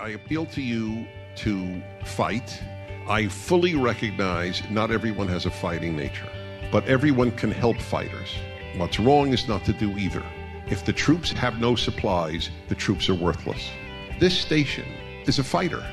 [0.00, 1.06] I appeal to you
[1.40, 2.62] to fight.
[3.08, 6.28] I fully recognize not everyone has a fighting nature,
[6.70, 8.30] but everyone can help fighters.
[8.76, 10.22] What's wrong is not to do either.
[10.68, 13.70] If the troops have no supplies, the troops are worthless.
[14.20, 14.86] This station
[15.26, 15.84] is a fighter.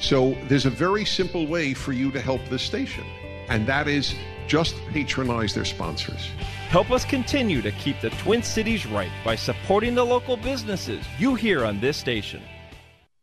[0.00, 3.04] So there's a very simple way for you to help this station,
[3.48, 4.14] and that is
[4.46, 6.28] just patronize their sponsors.
[6.68, 11.34] Help us continue to keep the Twin Cities right by supporting the local businesses you
[11.34, 12.42] hear on this station.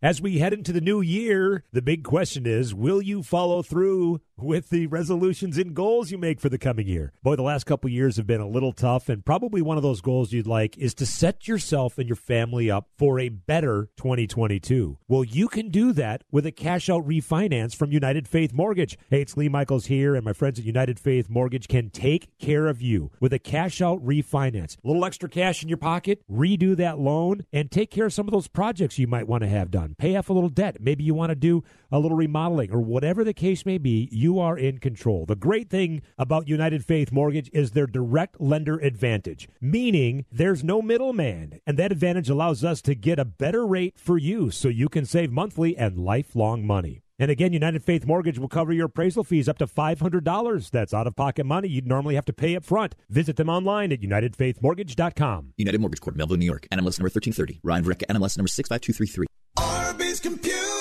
[0.03, 4.19] As we head into the new year, the big question is will you follow through
[4.41, 7.13] with the resolutions and goals you make for the coming year?
[7.23, 10.01] Boy, the last couple years have been a little tough, and probably one of those
[10.01, 14.97] goals you'd like is to set yourself and your family up for a better 2022.
[15.07, 18.97] Well, you can do that with a cash out refinance from United Faith Mortgage.
[19.09, 22.67] Hey, it's Lee Michaels here, and my friends at United Faith Mortgage can take care
[22.67, 24.77] of you with a cash out refinance.
[24.83, 28.27] A little extra cash in your pocket, redo that loan, and take care of some
[28.27, 30.77] of those projects you might want to have done pay off a little debt.
[30.79, 34.30] Maybe you want to do a little remodeling or whatever the case may be, you
[34.39, 35.25] are in control.
[35.25, 40.81] The great thing about United Faith Mortgage is their direct lender advantage, meaning there's no
[40.81, 41.59] middleman.
[41.65, 45.05] And that advantage allows us to get a better rate for you so you can
[45.05, 47.03] save monthly and lifelong money.
[47.21, 50.71] And again, United Faith Mortgage will cover your appraisal fees up to $500.
[50.71, 52.95] That's out of pocket money you'd normally have to pay up front.
[53.09, 55.53] Visit them online at UnitedFaithMortgage.com.
[55.55, 56.67] United Mortgage Corp, Melville, New York.
[56.71, 57.59] NMLS number 1330.
[57.63, 59.27] Ryan Vreck, NMLS number 65233.
[59.57, 60.80] Arby's Computer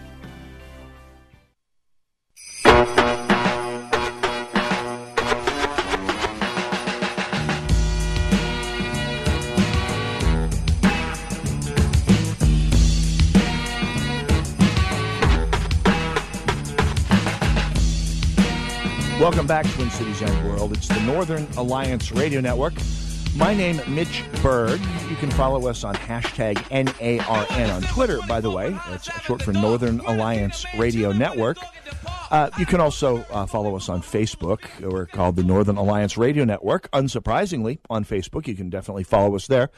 [19.21, 20.73] Welcome back, Twin Cities and World.
[20.73, 22.73] It's the Northern Alliance Radio Network.
[23.37, 24.81] My name, Mitch Berg.
[25.09, 28.77] You can follow us on hashtag NARN on Twitter, by the way.
[28.89, 31.57] It's short for Northern Alliance Radio Network.
[32.29, 34.63] Uh, you can also uh, follow us on Facebook.
[34.81, 36.91] We're called the Northern Alliance Radio Network.
[36.91, 39.69] Unsurprisingly, on Facebook, you can definitely follow us there.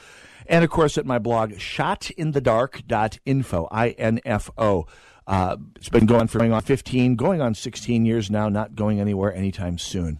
[0.47, 4.85] And of course, at my blog, shotinthedark.info, I N F O.
[5.25, 8.99] Uh, it's been going for going on 15, going on 16 years now, not going
[8.99, 10.19] anywhere anytime soon.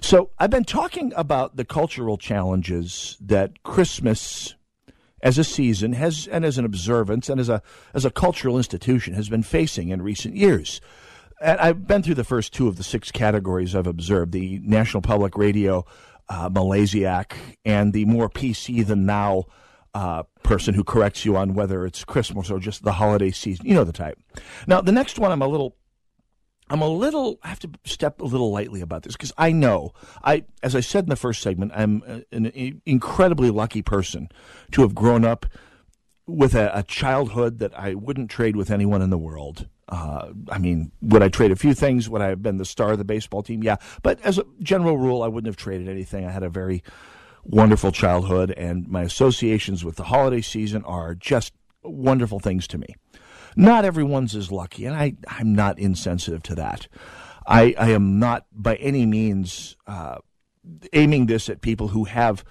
[0.00, 4.54] So I've been talking about the cultural challenges that Christmas
[5.24, 7.62] as a season has and as an observance and as a
[7.94, 10.80] as a cultural institution has been facing in recent years.
[11.40, 15.00] And I've been through the first two of the six categories I've observed: the National
[15.00, 15.84] Public Radio,
[16.28, 17.32] uh, Malaysiac,
[17.64, 19.46] and the more PC than now
[19.94, 23.66] uh, person who corrects you on whether it's Christmas or just the holiday season.
[23.66, 24.18] You know the type.
[24.66, 25.76] Now, the next one, I'm a little.
[26.70, 27.38] I'm a little.
[27.42, 29.92] I have to step a little lightly about this because I know.
[30.22, 34.28] I, as I said in the first segment, I'm an incredibly lucky person
[34.72, 35.46] to have grown up
[36.26, 39.68] with a, a childhood that I wouldn't trade with anyone in the world.
[39.88, 42.08] Uh, I mean, would I trade a few things?
[42.08, 43.62] Would I have been the star of the baseball team?
[43.62, 43.76] Yeah.
[44.02, 46.24] But as a general rule, I wouldn't have traded anything.
[46.24, 46.82] I had a very
[47.44, 52.94] wonderful childhood, and my associations with the holiday season are just wonderful things to me.
[53.56, 56.88] Not everyone's as lucky, and I, I'm not insensitive to that.
[57.46, 60.16] I, I am not by any means uh,
[60.92, 62.44] aiming this at people who have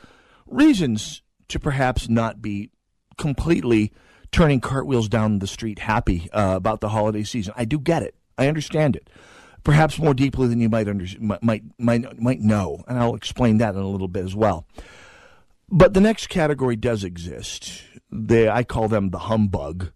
[0.45, 2.69] reasons to perhaps not be
[3.17, 3.91] completely
[4.31, 7.53] turning cartwheels down the street happy uh, about the holiday season.
[7.57, 8.15] I do get it.
[8.37, 9.09] I understand it.
[9.63, 13.75] Perhaps more deeply than you might under, might might might know, and I'll explain that
[13.75, 14.67] in a little bit as well.
[15.69, 17.83] But the next category does exist.
[18.11, 19.91] They, I call them the humbug,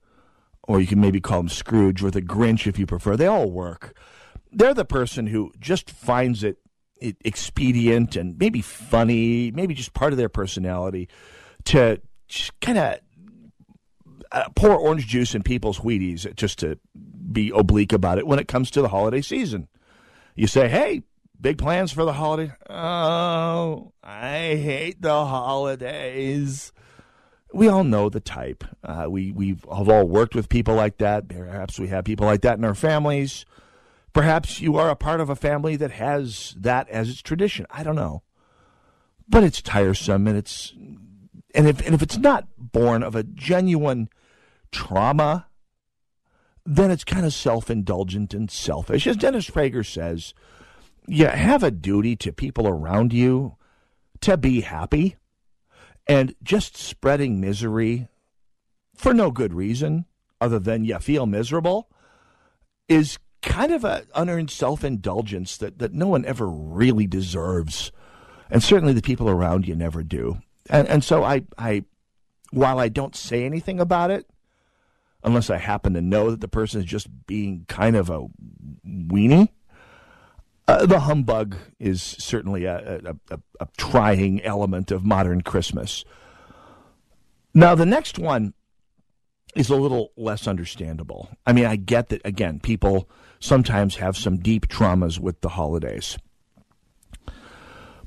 [0.63, 3.15] or you can maybe call them Scrooge or the Grinch if you prefer.
[3.15, 3.95] They all work.
[4.51, 6.57] They're the person who just finds it,
[6.99, 11.09] expedient and maybe funny, maybe just part of their personality
[11.65, 12.01] to
[12.61, 12.99] kind of
[14.31, 16.79] uh, pour orange juice in people's Wheaties just to
[17.31, 19.67] be oblique about it when it comes to the holiday season.
[20.35, 21.03] You say, hey,
[21.39, 22.53] big plans for the holiday?
[22.69, 26.71] Oh, I hate the holidays.
[27.53, 28.63] We all know the type.
[28.83, 31.27] Uh, we we have all worked with people like that.
[31.27, 33.45] Perhaps we have people like that in our families.
[34.13, 37.65] Perhaps you are a part of a family that has that as its tradition.
[37.69, 38.23] I don't know,
[39.29, 40.73] but it's tiresome, and it's
[41.55, 44.09] and if and if it's not born of a genuine
[44.71, 45.46] trauma,
[46.67, 49.07] then it's kind of self indulgent and selfish.
[49.07, 50.33] As Dennis Prager says,
[51.07, 53.55] you have a duty to people around you
[54.19, 55.15] to be happy,
[56.07, 58.09] and just spreading misery
[58.93, 60.05] for no good reason
[60.41, 61.87] other than you feel miserable
[62.89, 67.91] is kind of an unearned self indulgence that, that no one ever really deserves.
[68.49, 70.39] And certainly the people around you never do.
[70.69, 71.83] And, and so I, I,
[72.51, 74.25] while I don't say anything about it,
[75.23, 78.27] unless I happen to know that the person is just being kind of a
[78.85, 79.49] weenie.
[80.67, 86.03] Uh, the humbug is certainly a, a, a, a, trying element of modern Christmas.
[87.53, 88.53] Now, the next one
[89.55, 91.29] is a little less understandable.
[91.45, 93.09] I mean, I get that, again, people
[93.39, 96.17] sometimes have some deep traumas with the holidays.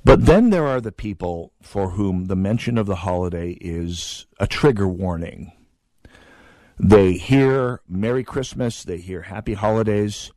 [0.05, 4.47] But then there are the people for whom the mention of the holiday is a
[4.47, 5.53] trigger warning.
[6.83, 10.33] They hear Merry Christmas, they hear Happy Holidays,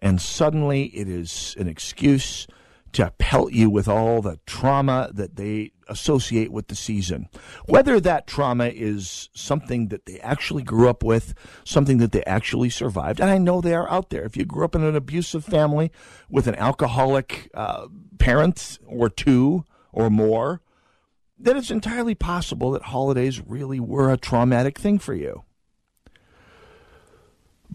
[0.00, 2.48] and suddenly it is an excuse
[2.90, 7.28] to pelt you with all the trauma that they associate with the season.
[7.66, 12.70] Whether that trauma is something that they actually grew up with, something that they actually
[12.70, 14.24] survived, and I know they are out there.
[14.24, 15.92] If you grew up in an abusive family
[16.28, 17.86] with an alcoholic uh,
[18.18, 20.62] parent or two or more,
[21.38, 25.44] then it's entirely possible that holidays really were a traumatic thing for you.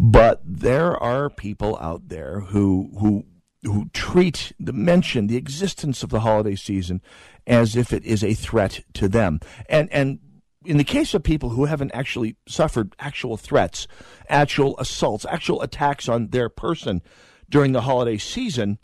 [0.05, 3.25] But there are people out there who who
[3.63, 7.01] who treat the mention, the existence of the holiday season
[7.47, 9.39] as if it is a threat to them.
[9.67, 10.19] And and
[10.63, 13.87] in the case of people who haven't actually suffered actual threats,
[14.29, 17.01] actual assaults, actual attacks on their person
[17.49, 18.77] during the holiday season,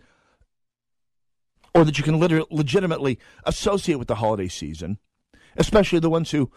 [1.75, 4.97] or that you can legitimately associate with the holiday season,
[5.55, 6.51] especially the ones who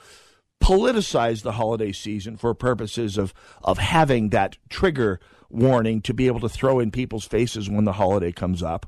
[0.62, 6.40] politicize the holiday season for purposes of, of having that trigger warning to be able
[6.40, 8.86] to throw in people's faces when the holiday comes up.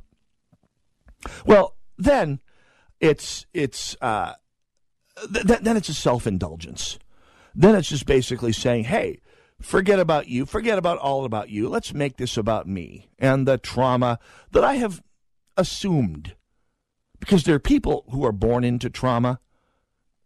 [1.44, 2.40] Well, then
[3.00, 4.34] it's it's uh,
[5.32, 6.98] th- then it's a self indulgence.
[7.54, 9.20] Then it's just basically saying, "Hey,
[9.60, 11.68] forget about you, forget about all about you.
[11.68, 14.18] Let's make this about me and the trauma
[14.52, 15.02] that I have
[15.56, 16.34] assumed."
[17.18, 19.40] Because there are people who are born into trauma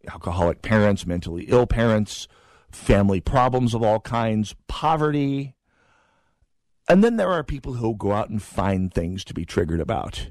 [0.09, 2.27] alcoholic parents, mentally ill parents,
[2.71, 5.55] family problems of all kinds, poverty.
[6.87, 10.29] And then there are people who go out and find things to be triggered about.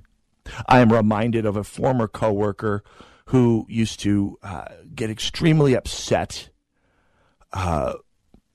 [0.67, 2.83] I am reminded of a former coworker
[3.27, 4.65] who used to uh,
[4.95, 6.51] get extremely upset
[7.53, 7.95] uh,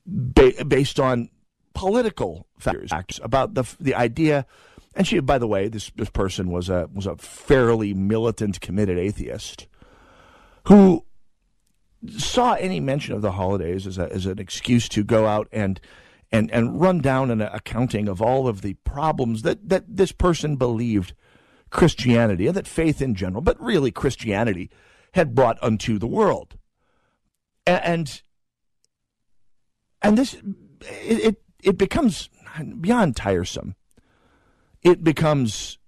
[0.06, 1.30] ba- based on
[1.74, 4.46] political factors about the the idea.
[4.96, 8.98] And she, by the way, this this person was a was a fairly militant, committed
[8.98, 9.68] atheist
[10.68, 11.06] who
[12.18, 15.80] saw any mention of the holidays as, a, as an excuse to go out and
[16.32, 20.56] and and run down an accounting of all of the problems that that this person
[20.56, 21.14] believed
[21.70, 24.70] Christianity and that faith in general, but really Christianity
[25.14, 26.58] had brought unto the world.
[27.66, 28.22] And
[30.02, 30.36] and this
[30.82, 32.30] it it, it becomes
[32.80, 33.76] beyond tiresome.
[34.82, 35.80] It becomes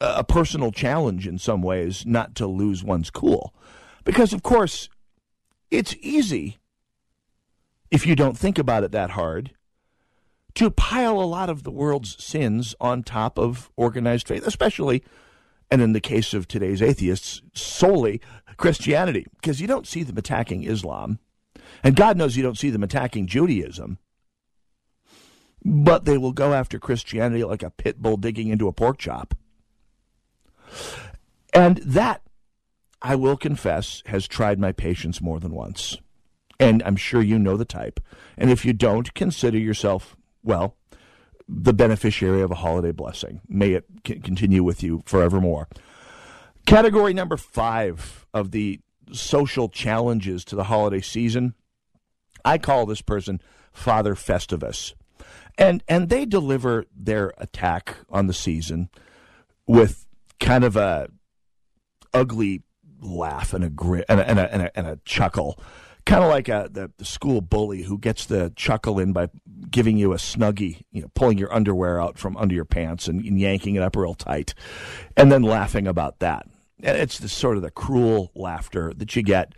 [0.00, 3.54] a personal challenge in some ways not to lose one's cool.
[4.04, 4.88] Because of course
[5.70, 6.60] it's easy
[7.90, 9.52] if you don't think about it that hard
[10.54, 15.02] to pile a lot of the world's sins on top of organized faith, especially,
[15.70, 18.20] and in the case of today's atheists, solely
[18.56, 21.18] Christianity, because you don't see them attacking Islam.
[21.82, 23.98] And God knows you don't see them attacking Judaism.
[25.64, 29.34] But they will go after Christianity like a pit bull digging into a pork chop.
[31.54, 32.22] And that,
[33.02, 35.98] I will confess, has tried my patience more than once.
[36.60, 37.98] And I'm sure you know the type.
[38.38, 40.76] And if you don't, consider yourself, well,
[41.48, 43.40] the beneficiary of a holiday blessing.
[43.48, 45.68] May it continue with you forevermore.
[46.64, 48.80] Category number five of the
[49.10, 51.54] social challenges to the holiday season.
[52.44, 53.40] I call this person
[53.72, 54.94] Father Festivus.
[55.58, 58.88] And and they deliver their attack on the season
[59.66, 60.06] with
[60.40, 61.08] kind of a
[62.14, 62.62] ugly
[63.02, 65.60] laugh and a grin and a, and a, and a, and a chuckle,
[66.06, 69.28] kind of like a, the, the school bully who gets the chuckle in by
[69.70, 73.24] giving you a snuggie, you know, pulling your underwear out from under your pants and,
[73.24, 74.54] and yanking it up real tight,
[75.16, 76.46] and then laughing about that.
[76.82, 79.54] And it's the sort of the cruel laughter that you get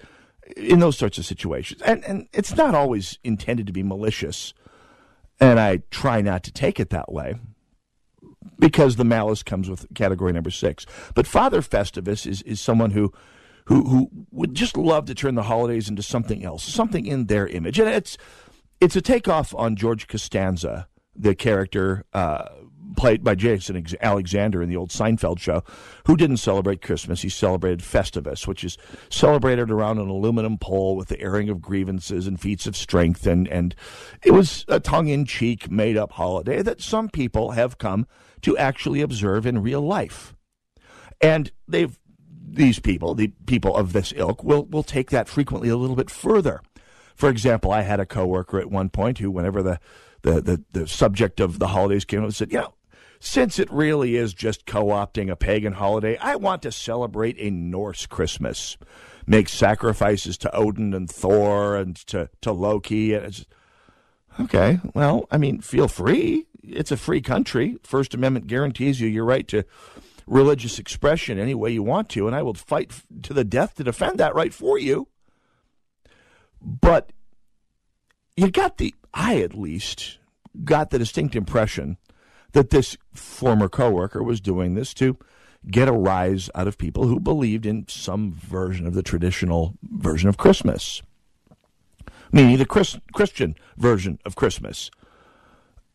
[0.57, 4.53] in those sorts of situations, and and it's not always intended to be malicious,
[5.41, 7.37] and I try not to take it that way
[8.59, 10.87] because the malice comes with category number six.
[11.15, 13.13] But Father Festivus is, is someone who,
[13.67, 17.47] who who would just love to turn the holidays into something else, something in their
[17.47, 18.17] image, and it's
[18.81, 22.49] it's a takeoff on George Costanza, the character uh,
[22.97, 25.62] played by Jason Alexander in the old Seinfeld show,
[26.07, 27.23] who didn't celebrate Christmas.
[27.23, 28.77] He celebrated Festivus, which is
[29.09, 33.27] celebrated around an aluminum pole with the airing of grievances and feats of strength.
[33.27, 33.75] And, and
[34.23, 38.07] it was a tongue in cheek, made up holiday that some people have come
[38.43, 40.35] to actually observe in real life.
[41.21, 41.99] And they've
[42.55, 46.11] these people, the people of this ilk, will will take that frequently a little bit
[46.11, 46.63] further.
[47.15, 49.81] For example, I had a coworker at one point who, whenever the
[50.23, 52.75] the, the, the subject of the holidays came up, said, you know,
[53.21, 57.51] since it really is just co opting a pagan holiday, I want to celebrate a
[57.51, 58.77] Norse Christmas.
[59.27, 63.15] Make sacrifices to Odin and Thor and to, to Loki.
[63.15, 63.47] And it's,
[64.41, 66.47] okay, well, I mean, feel free.
[66.63, 67.79] It's a free country.
[67.83, 69.65] First Amendment guarantees you your right to
[70.27, 73.85] religious expression any way you want to, and I will fight to the death to
[73.85, 75.09] defend that right for you.
[76.61, 77.11] But
[78.37, 80.18] you got the, I at least,
[80.64, 81.99] got the distinct impression
[82.53, 85.18] that this former coworker was doing this to
[85.70, 90.29] get a rise out of people who believed in some version of the traditional version
[90.29, 91.03] of Christmas,
[92.33, 94.91] meaning the Chris, Christian version of Christmas.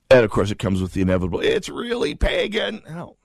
[0.10, 1.40] And of course, it comes with the inevitable.
[1.40, 2.82] It's really pagan.
[2.90, 3.16] No,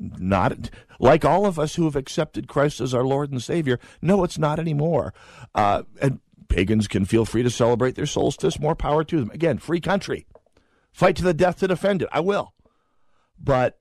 [0.00, 3.78] not like all of us who have accepted Christ as our Lord and Savior.
[4.00, 5.12] No, it's not anymore.
[5.54, 8.58] Uh, and pagans can feel free to celebrate their solstice.
[8.58, 9.30] More power to them.
[9.30, 10.26] Again, free country.
[10.92, 12.08] Fight to the death to defend it.
[12.12, 12.54] I will.
[13.38, 13.78] But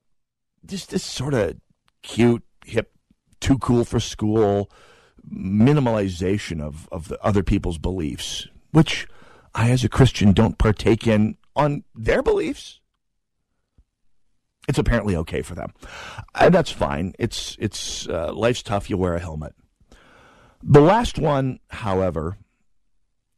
[0.66, 1.58] just this sort of
[2.02, 2.92] cute, hip,
[3.40, 4.70] too cool for school
[5.32, 9.08] minimalization of, of the other people's beliefs, which
[9.54, 12.79] I, as a Christian, don't partake in on their beliefs.
[14.70, 15.74] It's apparently okay for them,
[16.36, 17.14] and that's fine.
[17.18, 18.88] It's it's uh, life's tough.
[18.88, 19.56] You wear a helmet.
[20.62, 22.38] The last one, however,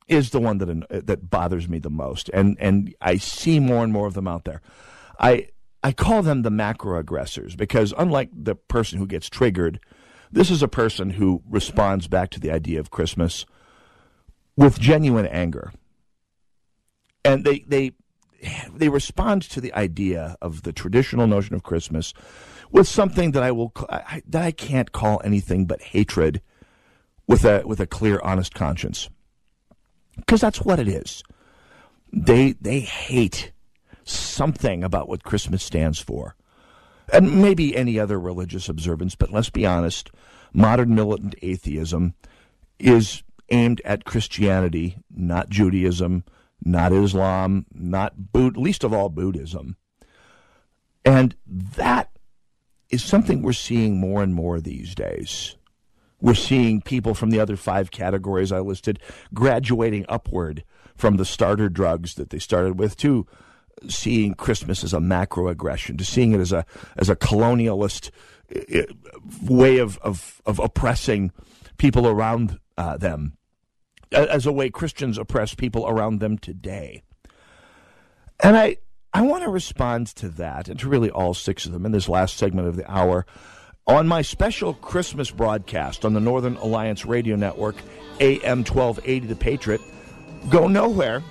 [0.09, 3.93] is the one that that bothers me the most, and and I see more and
[3.93, 4.61] more of them out there.
[5.21, 5.47] I
[5.82, 9.79] I call them the macro aggressors because unlike the person who gets triggered,
[10.34, 13.45] this is a person who responds back to the idea of Christmas
[14.57, 15.71] with genuine anger.
[17.23, 17.93] And they they
[18.73, 22.13] they respond to the idea of the traditional notion of Christmas
[22.71, 26.41] with something that I will I, that I can't call anything but hatred
[27.27, 29.09] with a with a clear honest conscience.
[30.15, 31.23] Because that's what it is.
[32.11, 33.51] They they hate
[34.03, 36.35] something about what Christmas stands for.
[37.13, 40.11] And maybe any other religious observance, but let's be honest,
[40.53, 42.13] modern militant atheism
[42.79, 46.23] is aimed at Christianity, not Judaism,
[46.64, 49.76] not Islam, not least of all Buddhism.
[51.03, 52.09] And that
[52.89, 55.55] is something we're seeing more and more these days.
[56.20, 58.99] We're seeing people from the other five categories I listed
[59.34, 60.64] graduating upward
[60.95, 63.26] from the starter drugs that they started with to
[63.88, 66.66] seeing Christmas as a macro aggression, to seeing it as a
[66.97, 68.12] as a colonialist
[68.55, 68.84] uh,
[69.43, 71.32] way of of, of oppressing
[71.78, 73.38] people around uh, them,
[74.12, 77.03] as a way Christians oppress people around them today.
[78.39, 78.78] And I
[79.14, 82.07] I want to respond to that, and to really all six of them in this
[82.07, 83.26] last segment of the hour.
[83.88, 87.76] On my special Christmas broadcast on the Northern Alliance Radio Network,
[88.20, 89.82] AM 1280 The Patriot,
[90.49, 91.24] go nowhere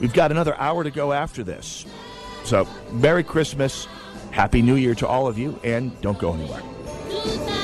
[0.00, 1.86] We've got another hour to go after this.
[2.44, 3.86] So, Merry Christmas,
[4.32, 7.63] Happy New Year to all of you, and don't go anywhere.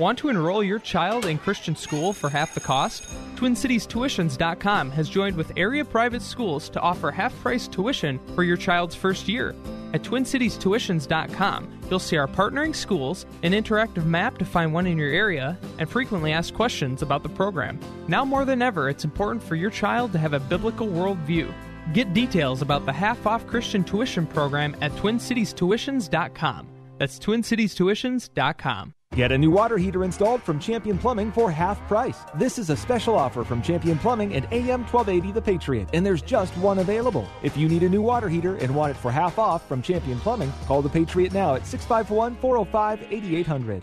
[0.00, 3.04] Want to enroll your child in Christian school for half the cost?
[3.36, 8.94] TwinCitiesTuitions.com has joined with area private schools to offer half price tuition for your child's
[8.94, 9.54] first year.
[9.92, 15.10] At TwinCitiesTuitions.com, you'll see our partnering schools, an interactive map to find one in your
[15.10, 17.78] area, and frequently asked questions about the program.
[18.08, 21.52] Now more than ever, it's important for your child to have a biblical worldview.
[21.92, 26.68] Get details about the half off Christian tuition program at TwinCitiesTuitions.com.
[26.96, 28.94] That's TwinCitiesTuitions.com.
[29.16, 32.18] Get a new water heater installed from Champion Plumbing for half price.
[32.36, 36.22] This is a special offer from Champion Plumbing and AM 1280 The Patriot, and there's
[36.22, 37.26] just one available.
[37.42, 40.20] If you need a new water heater and want it for half off from Champion
[40.20, 43.82] Plumbing, call The Patriot now at 651 405 8800.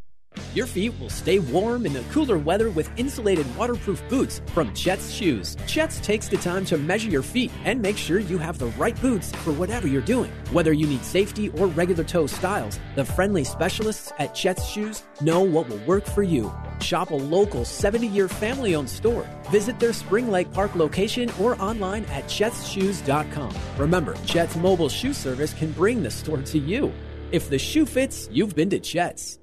[0.53, 5.09] Your feet will stay warm in the cooler weather with insulated waterproof boots from Chet's
[5.09, 5.55] Shoes.
[5.65, 8.99] Chet's takes the time to measure your feet and make sure you have the right
[9.01, 10.31] boots for whatever you're doing.
[10.51, 15.39] Whether you need safety or regular toe styles, the friendly specialists at Chet's Shoes know
[15.39, 16.51] what will work for you.
[16.81, 19.25] Shop a local 70 year family owned store.
[19.51, 23.55] Visit their Spring Lake Park location or online at chetsshoes.com.
[23.77, 26.91] Remember, Chet's mobile shoe service can bring the store to you.
[27.31, 29.40] If the shoe fits, you've been to Chet's.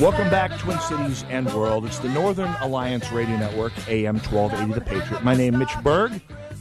[0.00, 1.86] Welcome back, Twin Cities and World.
[1.86, 5.24] It's the Northern Alliance Radio Network, AM 1280 The Patriot.
[5.24, 6.20] My name is Mitch Berg.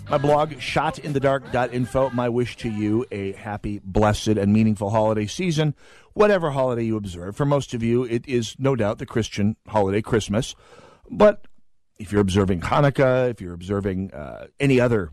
[0.09, 2.11] My blog, shotinthedark.info.
[2.11, 5.73] My wish to you a happy, blessed, and meaningful holiday season,
[6.13, 7.35] whatever holiday you observe.
[7.35, 10.53] For most of you, it is no doubt the Christian holiday, Christmas.
[11.09, 11.47] But
[11.97, 15.11] if you're observing Hanukkah, if you're observing uh, any other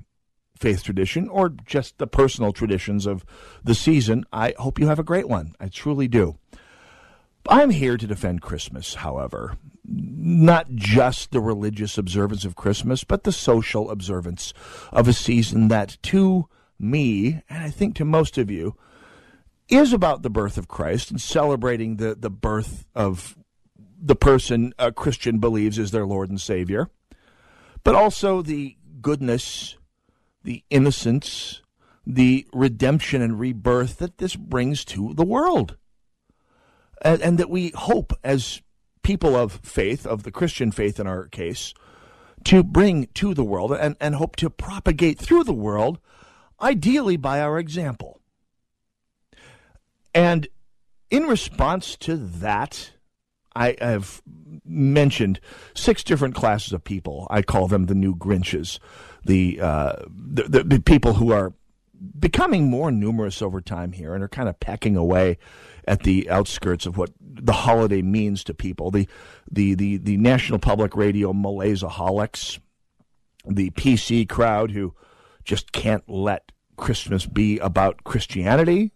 [0.58, 3.24] faith tradition, or just the personal traditions of
[3.64, 5.54] the season, I hope you have a great one.
[5.58, 6.36] I truly do.
[7.48, 9.56] I'm here to defend Christmas, however.
[10.24, 14.54] Not just the religious observance of Christmas, but the social observance
[14.92, 16.48] of a season that, to
[16.78, 18.76] me, and I think to most of you,
[19.68, 23.36] is about the birth of Christ and celebrating the, the birth of
[24.00, 26.88] the person a Christian believes is their Lord and Savior,
[27.82, 29.76] but also the goodness,
[30.44, 31.62] the innocence,
[32.06, 35.76] the redemption and rebirth that this brings to the world.
[37.00, 38.62] And, and that we hope as
[39.02, 41.74] people of faith, of the Christian faith in our case,
[42.44, 45.98] to bring to the world and, and hope to propagate through the world,
[46.60, 48.20] ideally by our example.
[50.14, 50.48] And
[51.10, 52.92] in response to that,
[53.54, 54.22] I have
[54.64, 55.40] mentioned
[55.74, 57.26] six different classes of people.
[57.30, 58.78] I call them the new Grinches,
[59.24, 61.52] the, uh, the, the, the people who are
[62.18, 65.38] becoming more numerous over time here and are kind of pecking away
[65.86, 68.90] at the outskirts of what the holiday means to people.
[68.90, 69.08] The
[69.50, 72.58] the the, the National Public Radio Malaisaholics,
[73.46, 74.94] the PC crowd who
[75.44, 78.92] just can't let Christmas be about Christianity.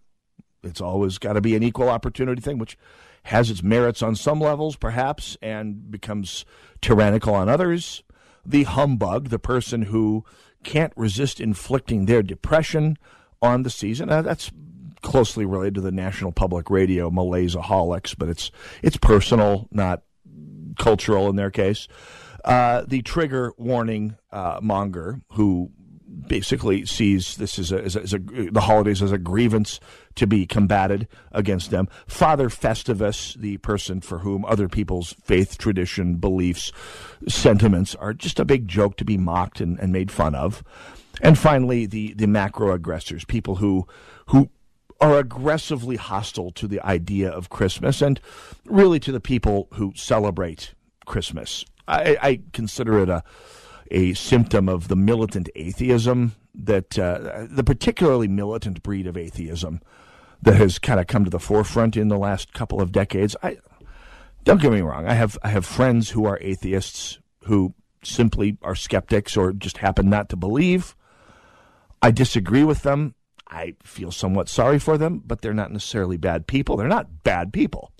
[0.63, 2.77] It's always got to be an equal opportunity thing, which
[3.25, 6.45] has its merits on some levels, perhaps, and becomes
[6.81, 8.03] tyrannical on others.
[8.45, 10.25] The humbug, the person who
[10.67, 12.99] can't resist inflicting their depression
[13.41, 14.11] on the season.
[14.11, 14.51] Uh, that's
[15.01, 18.51] closely related to the National Public Radio Malaisaholics, but it's
[18.83, 20.03] it's personal, not
[20.79, 21.87] cultural in their case.
[22.45, 25.71] Uh, the trigger warning uh, monger who
[26.29, 29.81] basically sees this as, a, as, a, as a, the holidays as a grievance
[30.15, 31.89] to be combated against them.
[32.07, 36.73] Father Festivus, the person for whom other people's faith, tradition, beliefs,
[37.29, 40.63] sentiments are just a big joke to be mocked and, and made fun of.
[41.23, 43.87] And finally, the, the macro aggressors, people who
[44.27, 44.51] who
[45.01, 48.21] are aggressively hostile to the idea of Christmas and
[48.65, 51.65] really to the people who celebrate Christmas.
[51.87, 53.23] I, I consider it a
[53.91, 59.81] a symptom of the militant atheism that uh, the particularly militant breed of atheism
[60.43, 63.37] that has kind of come to the forefront in the last couple of decades.
[63.43, 63.59] I
[64.45, 65.07] don't get me wrong.
[65.07, 70.09] I have I have friends who are atheists who simply are skeptics or just happen
[70.09, 70.95] not to believe.
[72.01, 73.15] I disagree with them.
[73.49, 76.77] I feel somewhat sorry for them, but they're not necessarily bad people.
[76.77, 77.93] They're not bad people.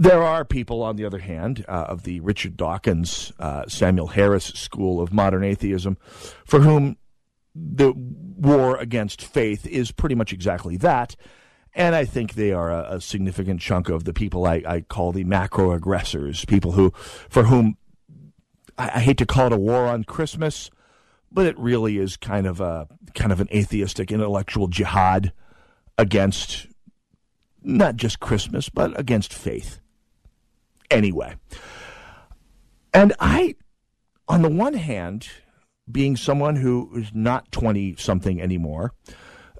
[0.00, 4.46] There are people, on the other hand, uh, of the Richard Dawkins, uh, Samuel Harris
[4.46, 5.98] school of modern atheism,
[6.46, 6.96] for whom
[7.54, 11.16] the war against faith is pretty much exactly that.
[11.74, 15.12] And I think they are a, a significant chunk of the people I, I, call
[15.12, 16.94] the macro aggressors, people who,
[17.28, 17.76] for whom
[18.78, 20.70] I, I hate to call it a war on Christmas,
[21.30, 25.34] but it really is kind of a kind of an atheistic intellectual jihad
[25.98, 26.68] against
[27.62, 29.78] not just Christmas, but against faith.
[30.90, 31.36] Anyway,
[32.92, 33.54] and I,
[34.28, 35.28] on the one hand,
[35.90, 38.92] being someone who is not 20 something anymore,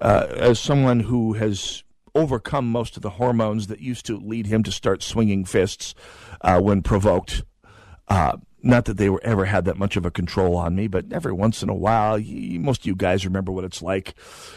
[0.00, 4.62] uh, as someone who has overcome most of the hormones that used to lead him
[4.62, 5.94] to start swinging fists
[6.40, 7.44] uh, when provoked.
[8.08, 11.06] Uh, not that they were ever had that much of a control on me, but
[11.12, 14.14] every once in a while, you, most of you guys remember what it's like.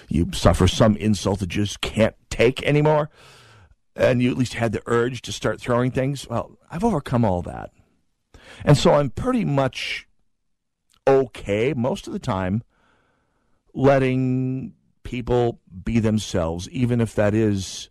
[0.09, 3.09] You suffer some insult that you just can't take anymore,
[3.95, 6.27] and you at least had the urge to start throwing things.
[6.27, 7.71] Well, I've overcome all that.
[8.63, 10.07] And so I'm pretty much
[11.07, 12.63] okay most of the time
[13.73, 14.73] letting
[15.03, 17.89] people be themselves, even if that is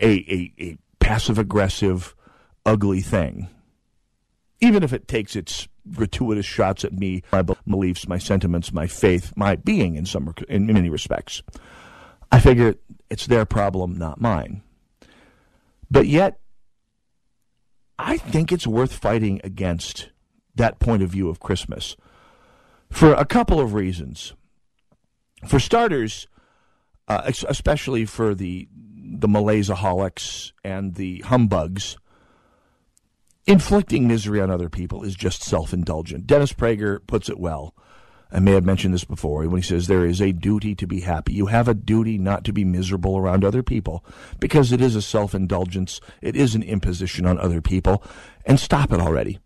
[0.00, 2.14] a, a, a passive aggressive,
[2.64, 3.48] ugly thing
[4.60, 9.32] even if it takes its gratuitous shots at me, my beliefs, my sentiments, my faith,
[9.36, 11.42] my being in some in many respects.
[12.32, 12.74] I figure
[13.08, 14.62] it's their problem, not mine.
[15.90, 16.38] But yet,
[17.98, 20.10] I think it's worth fighting against
[20.54, 21.96] that point of view of Christmas
[22.90, 24.34] for a couple of reasons.
[25.46, 26.26] For starters,
[27.08, 28.68] uh, especially for the
[29.12, 31.96] the Malaisaholics and the humbugs
[33.46, 36.26] inflicting misery on other people is just self indulgent.
[36.26, 37.74] Dennis Prager puts it well.
[38.32, 41.00] I may have mentioned this before when he says there is a duty to be
[41.00, 41.32] happy.
[41.32, 44.04] You have a duty not to be miserable around other people
[44.38, 46.00] because it is a self indulgence.
[46.22, 48.04] It is an imposition on other people.
[48.46, 49.38] And stop it already.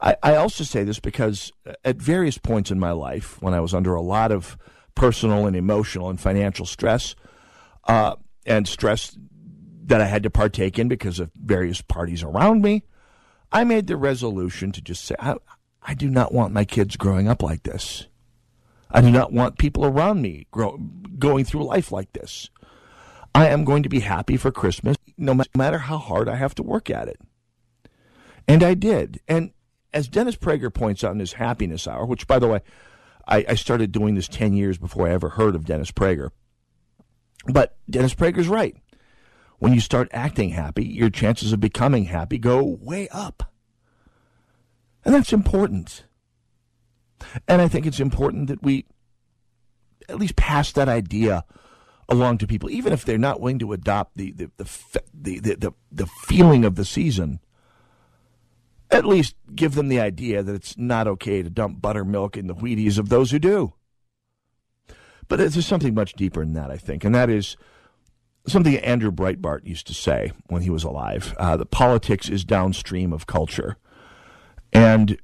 [0.00, 1.52] I, I also say this because
[1.84, 4.58] at various points in my life, when I was under a lot of
[4.94, 7.14] personal and emotional and financial stress,
[7.84, 9.16] uh, and stress
[9.84, 12.84] that I had to partake in because of various parties around me,
[13.50, 15.36] I made the resolution to just say, I,
[15.84, 18.06] I do not want my kids growing up like this.
[18.90, 20.78] I do not want people around me grow,
[21.18, 22.50] going through life like this.
[23.34, 26.62] I am going to be happy for Christmas no matter how hard I have to
[26.62, 27.18] work at it.
[28.46, 29.20] And I did.
[29.26, 29.52] And
[29.94, 32.60] as Dennis Prager points out in his happiness hour, which, by the way,
[33.26, 36.30] I, I started doing this 10 years before I ever heard of Dennis Prager.
[37.46, 38.76] But Dennis Prager's right
[39.58, 43.51] when you start acting happy, your chances of becoming happy go way up.
[45.04, 46.04] And that's important.
[47.48, 48.86] And I think it's important that we
[50.08, 51.44] at least pass that idea
[52.08, 54.68] along to people, even if they're not willing to adopt the the the
[55.14, 57.40] the, the, the, the feeling of the season.
[58.90, 62.54] At least give them the idea that it's not okay to dump buttermilk in the
[62.54, 63.72] Wheaties of those who do.
[65.28, 67.56] But there's something much deeper than that, I think, and that is
[68.46, 73.14] something Andrew Breitbart used to say when he was alive uh, that politics is downstream
[73.14, 73.78] of culture.
[74.72, 75.18] And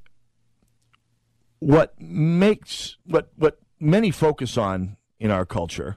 [1.58, 5.96] what makes what what many focus on in our culture,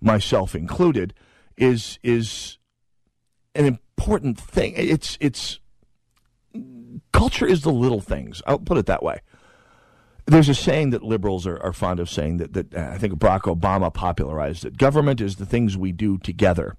[0.00, 1.14] myself included,
[1.56, 2.58] is is
[3.54, 4.74] an important thing.
[4.76, 5.60] It's it's
[7.12, 8.42] culture is the little things.
[8.46, 9.20] I'll put it that way.
[10.26, 13.14] There's a saying that liberals are, are fond of saying that, that uh, I think
[13.14, 14.76] Barack Obama popularized it.
[14.76, 16.76] Government is the things we do together.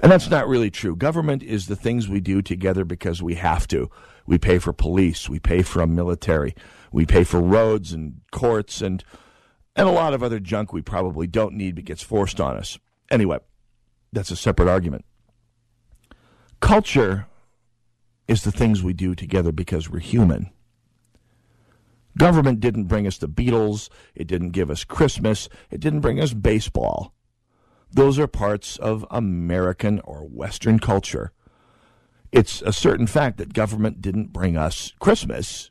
[0.00, 0.94] And that's not really true.
[0.94, 3.90] Government is the things we do together because we have to.
[4.26, 6.54] We pay for police, we pay for a military,
[6.92, 9.04] we pay for roads and courts and
[9.76, 12.78] and a lot of other junk we probably don't need but gets forced on us.
[13.10, 13.38] Anyway,
[14.12, 15.04] that's a separate argument.
[16.60, 17.26] Culture
[18.26, 20.50] is the things we do together because we're human.
[22.18, 26.32] Government didn't bring us the Beatles, it didn't give us Christmas, it didn't bring us
[26.32, 27.12] baseball.
[27.92, 31.32] Those are parts of American or Western culture.
[32.32, 35.70] It's a certain fact that government didn't bring us Christmas.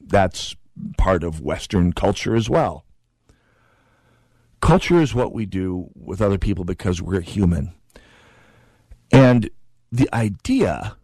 [0.00, 0.56] That's
[0.96, 2.84] part of Western culture as well.
[4.60, 7.74] Culture is what we do with other people because we're human.
[9.12, 9.50] And
[9.92, 10.96] the idea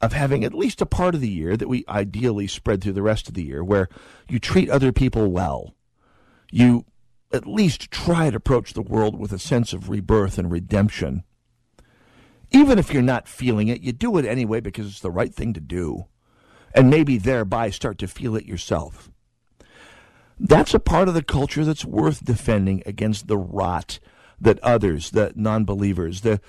[0.00, 3.02] of having at least a part of the year that we ideally spread through the
[3.02, 3.88] rest of the year where
[4.28, 5.74] you treat other people well,
[6.50, 6.84] you
[7.32, 11.22] at least try to approach the world with a sense of rebirth and redemption.
[12.52, 15.52] Even if you're not feeling it, you do it anyway because it's the right thing
[15.54, 16.06] to do.
[16.74, 19.10] And maybe thereby start to feel it yourself.
[20.38, 23.98] That's a part of the culture that's worth defending against the rot
[24.40, 26.40] that others, the non believers, the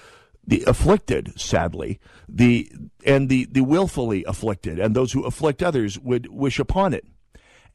[0.46, 2.70] the afflicted, sadly, the
[3.06, 7.06] and the, the willfully afflicted, and those who afflict others would wish upon it.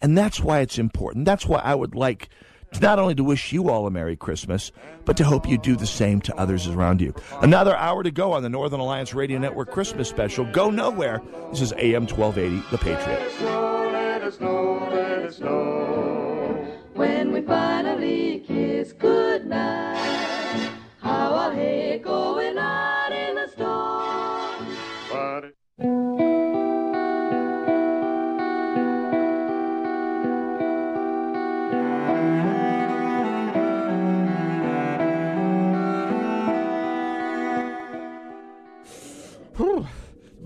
[0.00, 1.24] And that's why it's important.
[1.24, 2.28] That's why I would like
[2.80, 4.72] not only to wish you all a Merry Christmas,
[5.04, 7.14] but to hope you do the same to others around you.
[7.40, 10.44] Another hour to go on the Northern Alliance Radio Network Christmas special.
[10.52, 11.20] Go nowhere.
[11.50, 13.92] This is AM 1280, The Patriot.
[13.92, 16.66] Let us know, let us know.
[16.94, 19.96] When we finally kiss goodnight,
[21.00, 21.87] how I hate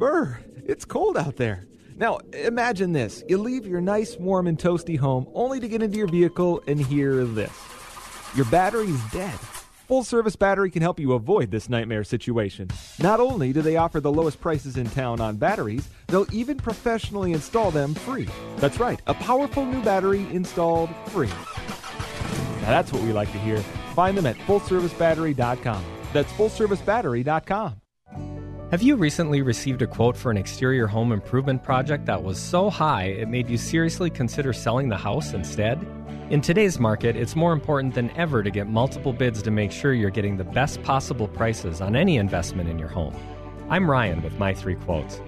[0.02, 0.36] Burr,
[0.66, 1.64] it's cold out there.
[1.94, 3.22] Now, imagine this.
[3.28, 6.80] You leave your nice, warm, and toasty home only to get into your vehicle and
[6.80, 7.52] hear this.
[8.34, 9.38] Your battery's dead.
[9.86, 12.68] Full Service Battery can help you avoid this nightmare situation.
[12.98, 17.32] Not only do they offer the lowest prices in town on batteries, they'll even professionally
[17.32, 18.28] install them free.
[18.56, 21.28] That's right, a powerful new battery installed free.
[21.28, 23.58] Now that's what we like to hear.
[23.94, 25.84] Find them at fullservicebattery.com.
[26.12, 27.81] That's fullservicebattery.com.
[28.72, 32.70] Have you recently received a quote for an exterior home improvement project that was so
[32.70, 35.86] high it made you seriously consider selling the house instead?
[36.30, 39.92] In today's market, it's more important than ever to get multiple bids to make sure
[39.92, 43.14] you're getting the best possible prices on any investment in your home.
[43.68, 45.20] I'm Ryan with My Three Quotes.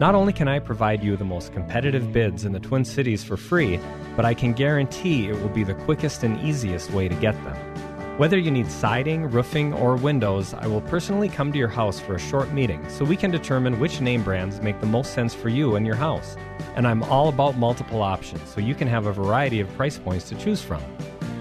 [0.00, 3.36] Not only can I provide you the most competitive bids in the Twin Cities for
[3.36, 3.78] free,
[4.16, 7.87] but I can guarantee it will be the quickest and easiest way to get them.
[8.18, 12.16] Whether you need siding, roofing, or windows, I will personally come to your house for
[12.16, 15.48] a short meeting so we can determine which name brands make the most sense for
[15.48, 16.36] you and your house.
[16.74, 20.28] And I'm all about multiple options so you can have a variety of price points
[20.30, 20.82] to choose from.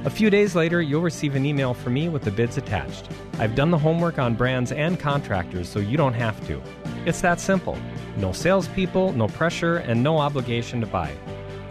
[0.05, 3.09] A few days later, you'll receive an email from me with the bids attached.
[3.39, 6.61] I've done the homework on brands and contractors so you don't have to.
[7.07, 7.75] It's that simple.
[8.17, 11.11] No salespeople, no pressure, and no obligation to buy.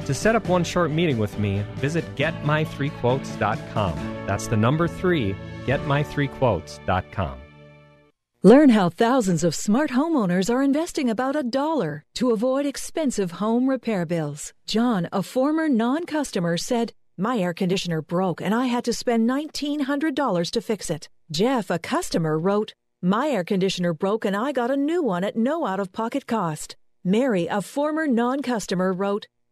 [0.07, 3.95] To set up one short meeting with me, visit getmy3quotes.com.
[4.27, 5.37] That's the number three,
[5.67, 7.39] getmy3quotes.com.
[8.43, 13.69] Learn how thousands of smart homeowners are investing about a dollar to avoid expensive home
[13.69, 14.53] repair bills.
[14.67, 19.29] John, a former non customer, said, My air conditioner broke and I had to spend
[19.29, 21.09] $1,900 to fix it.
[21.33, 25.35] Jeff, a customer, wrote, My air conditioner broke and I got a new one at
[25.35, 26.77] no out of pocket cost.
[27.03, 29.27] Mary, a former non customer, wrote,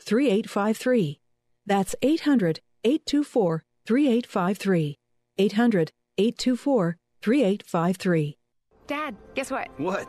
[0.00, 1.20] 3853.
[1.66, 4.98] That's 800 824 3853.
[5.38, 8.38] 800 824 3853.
[8.86, 9.68] Dad, guess what?
[9.78, 10.08] What?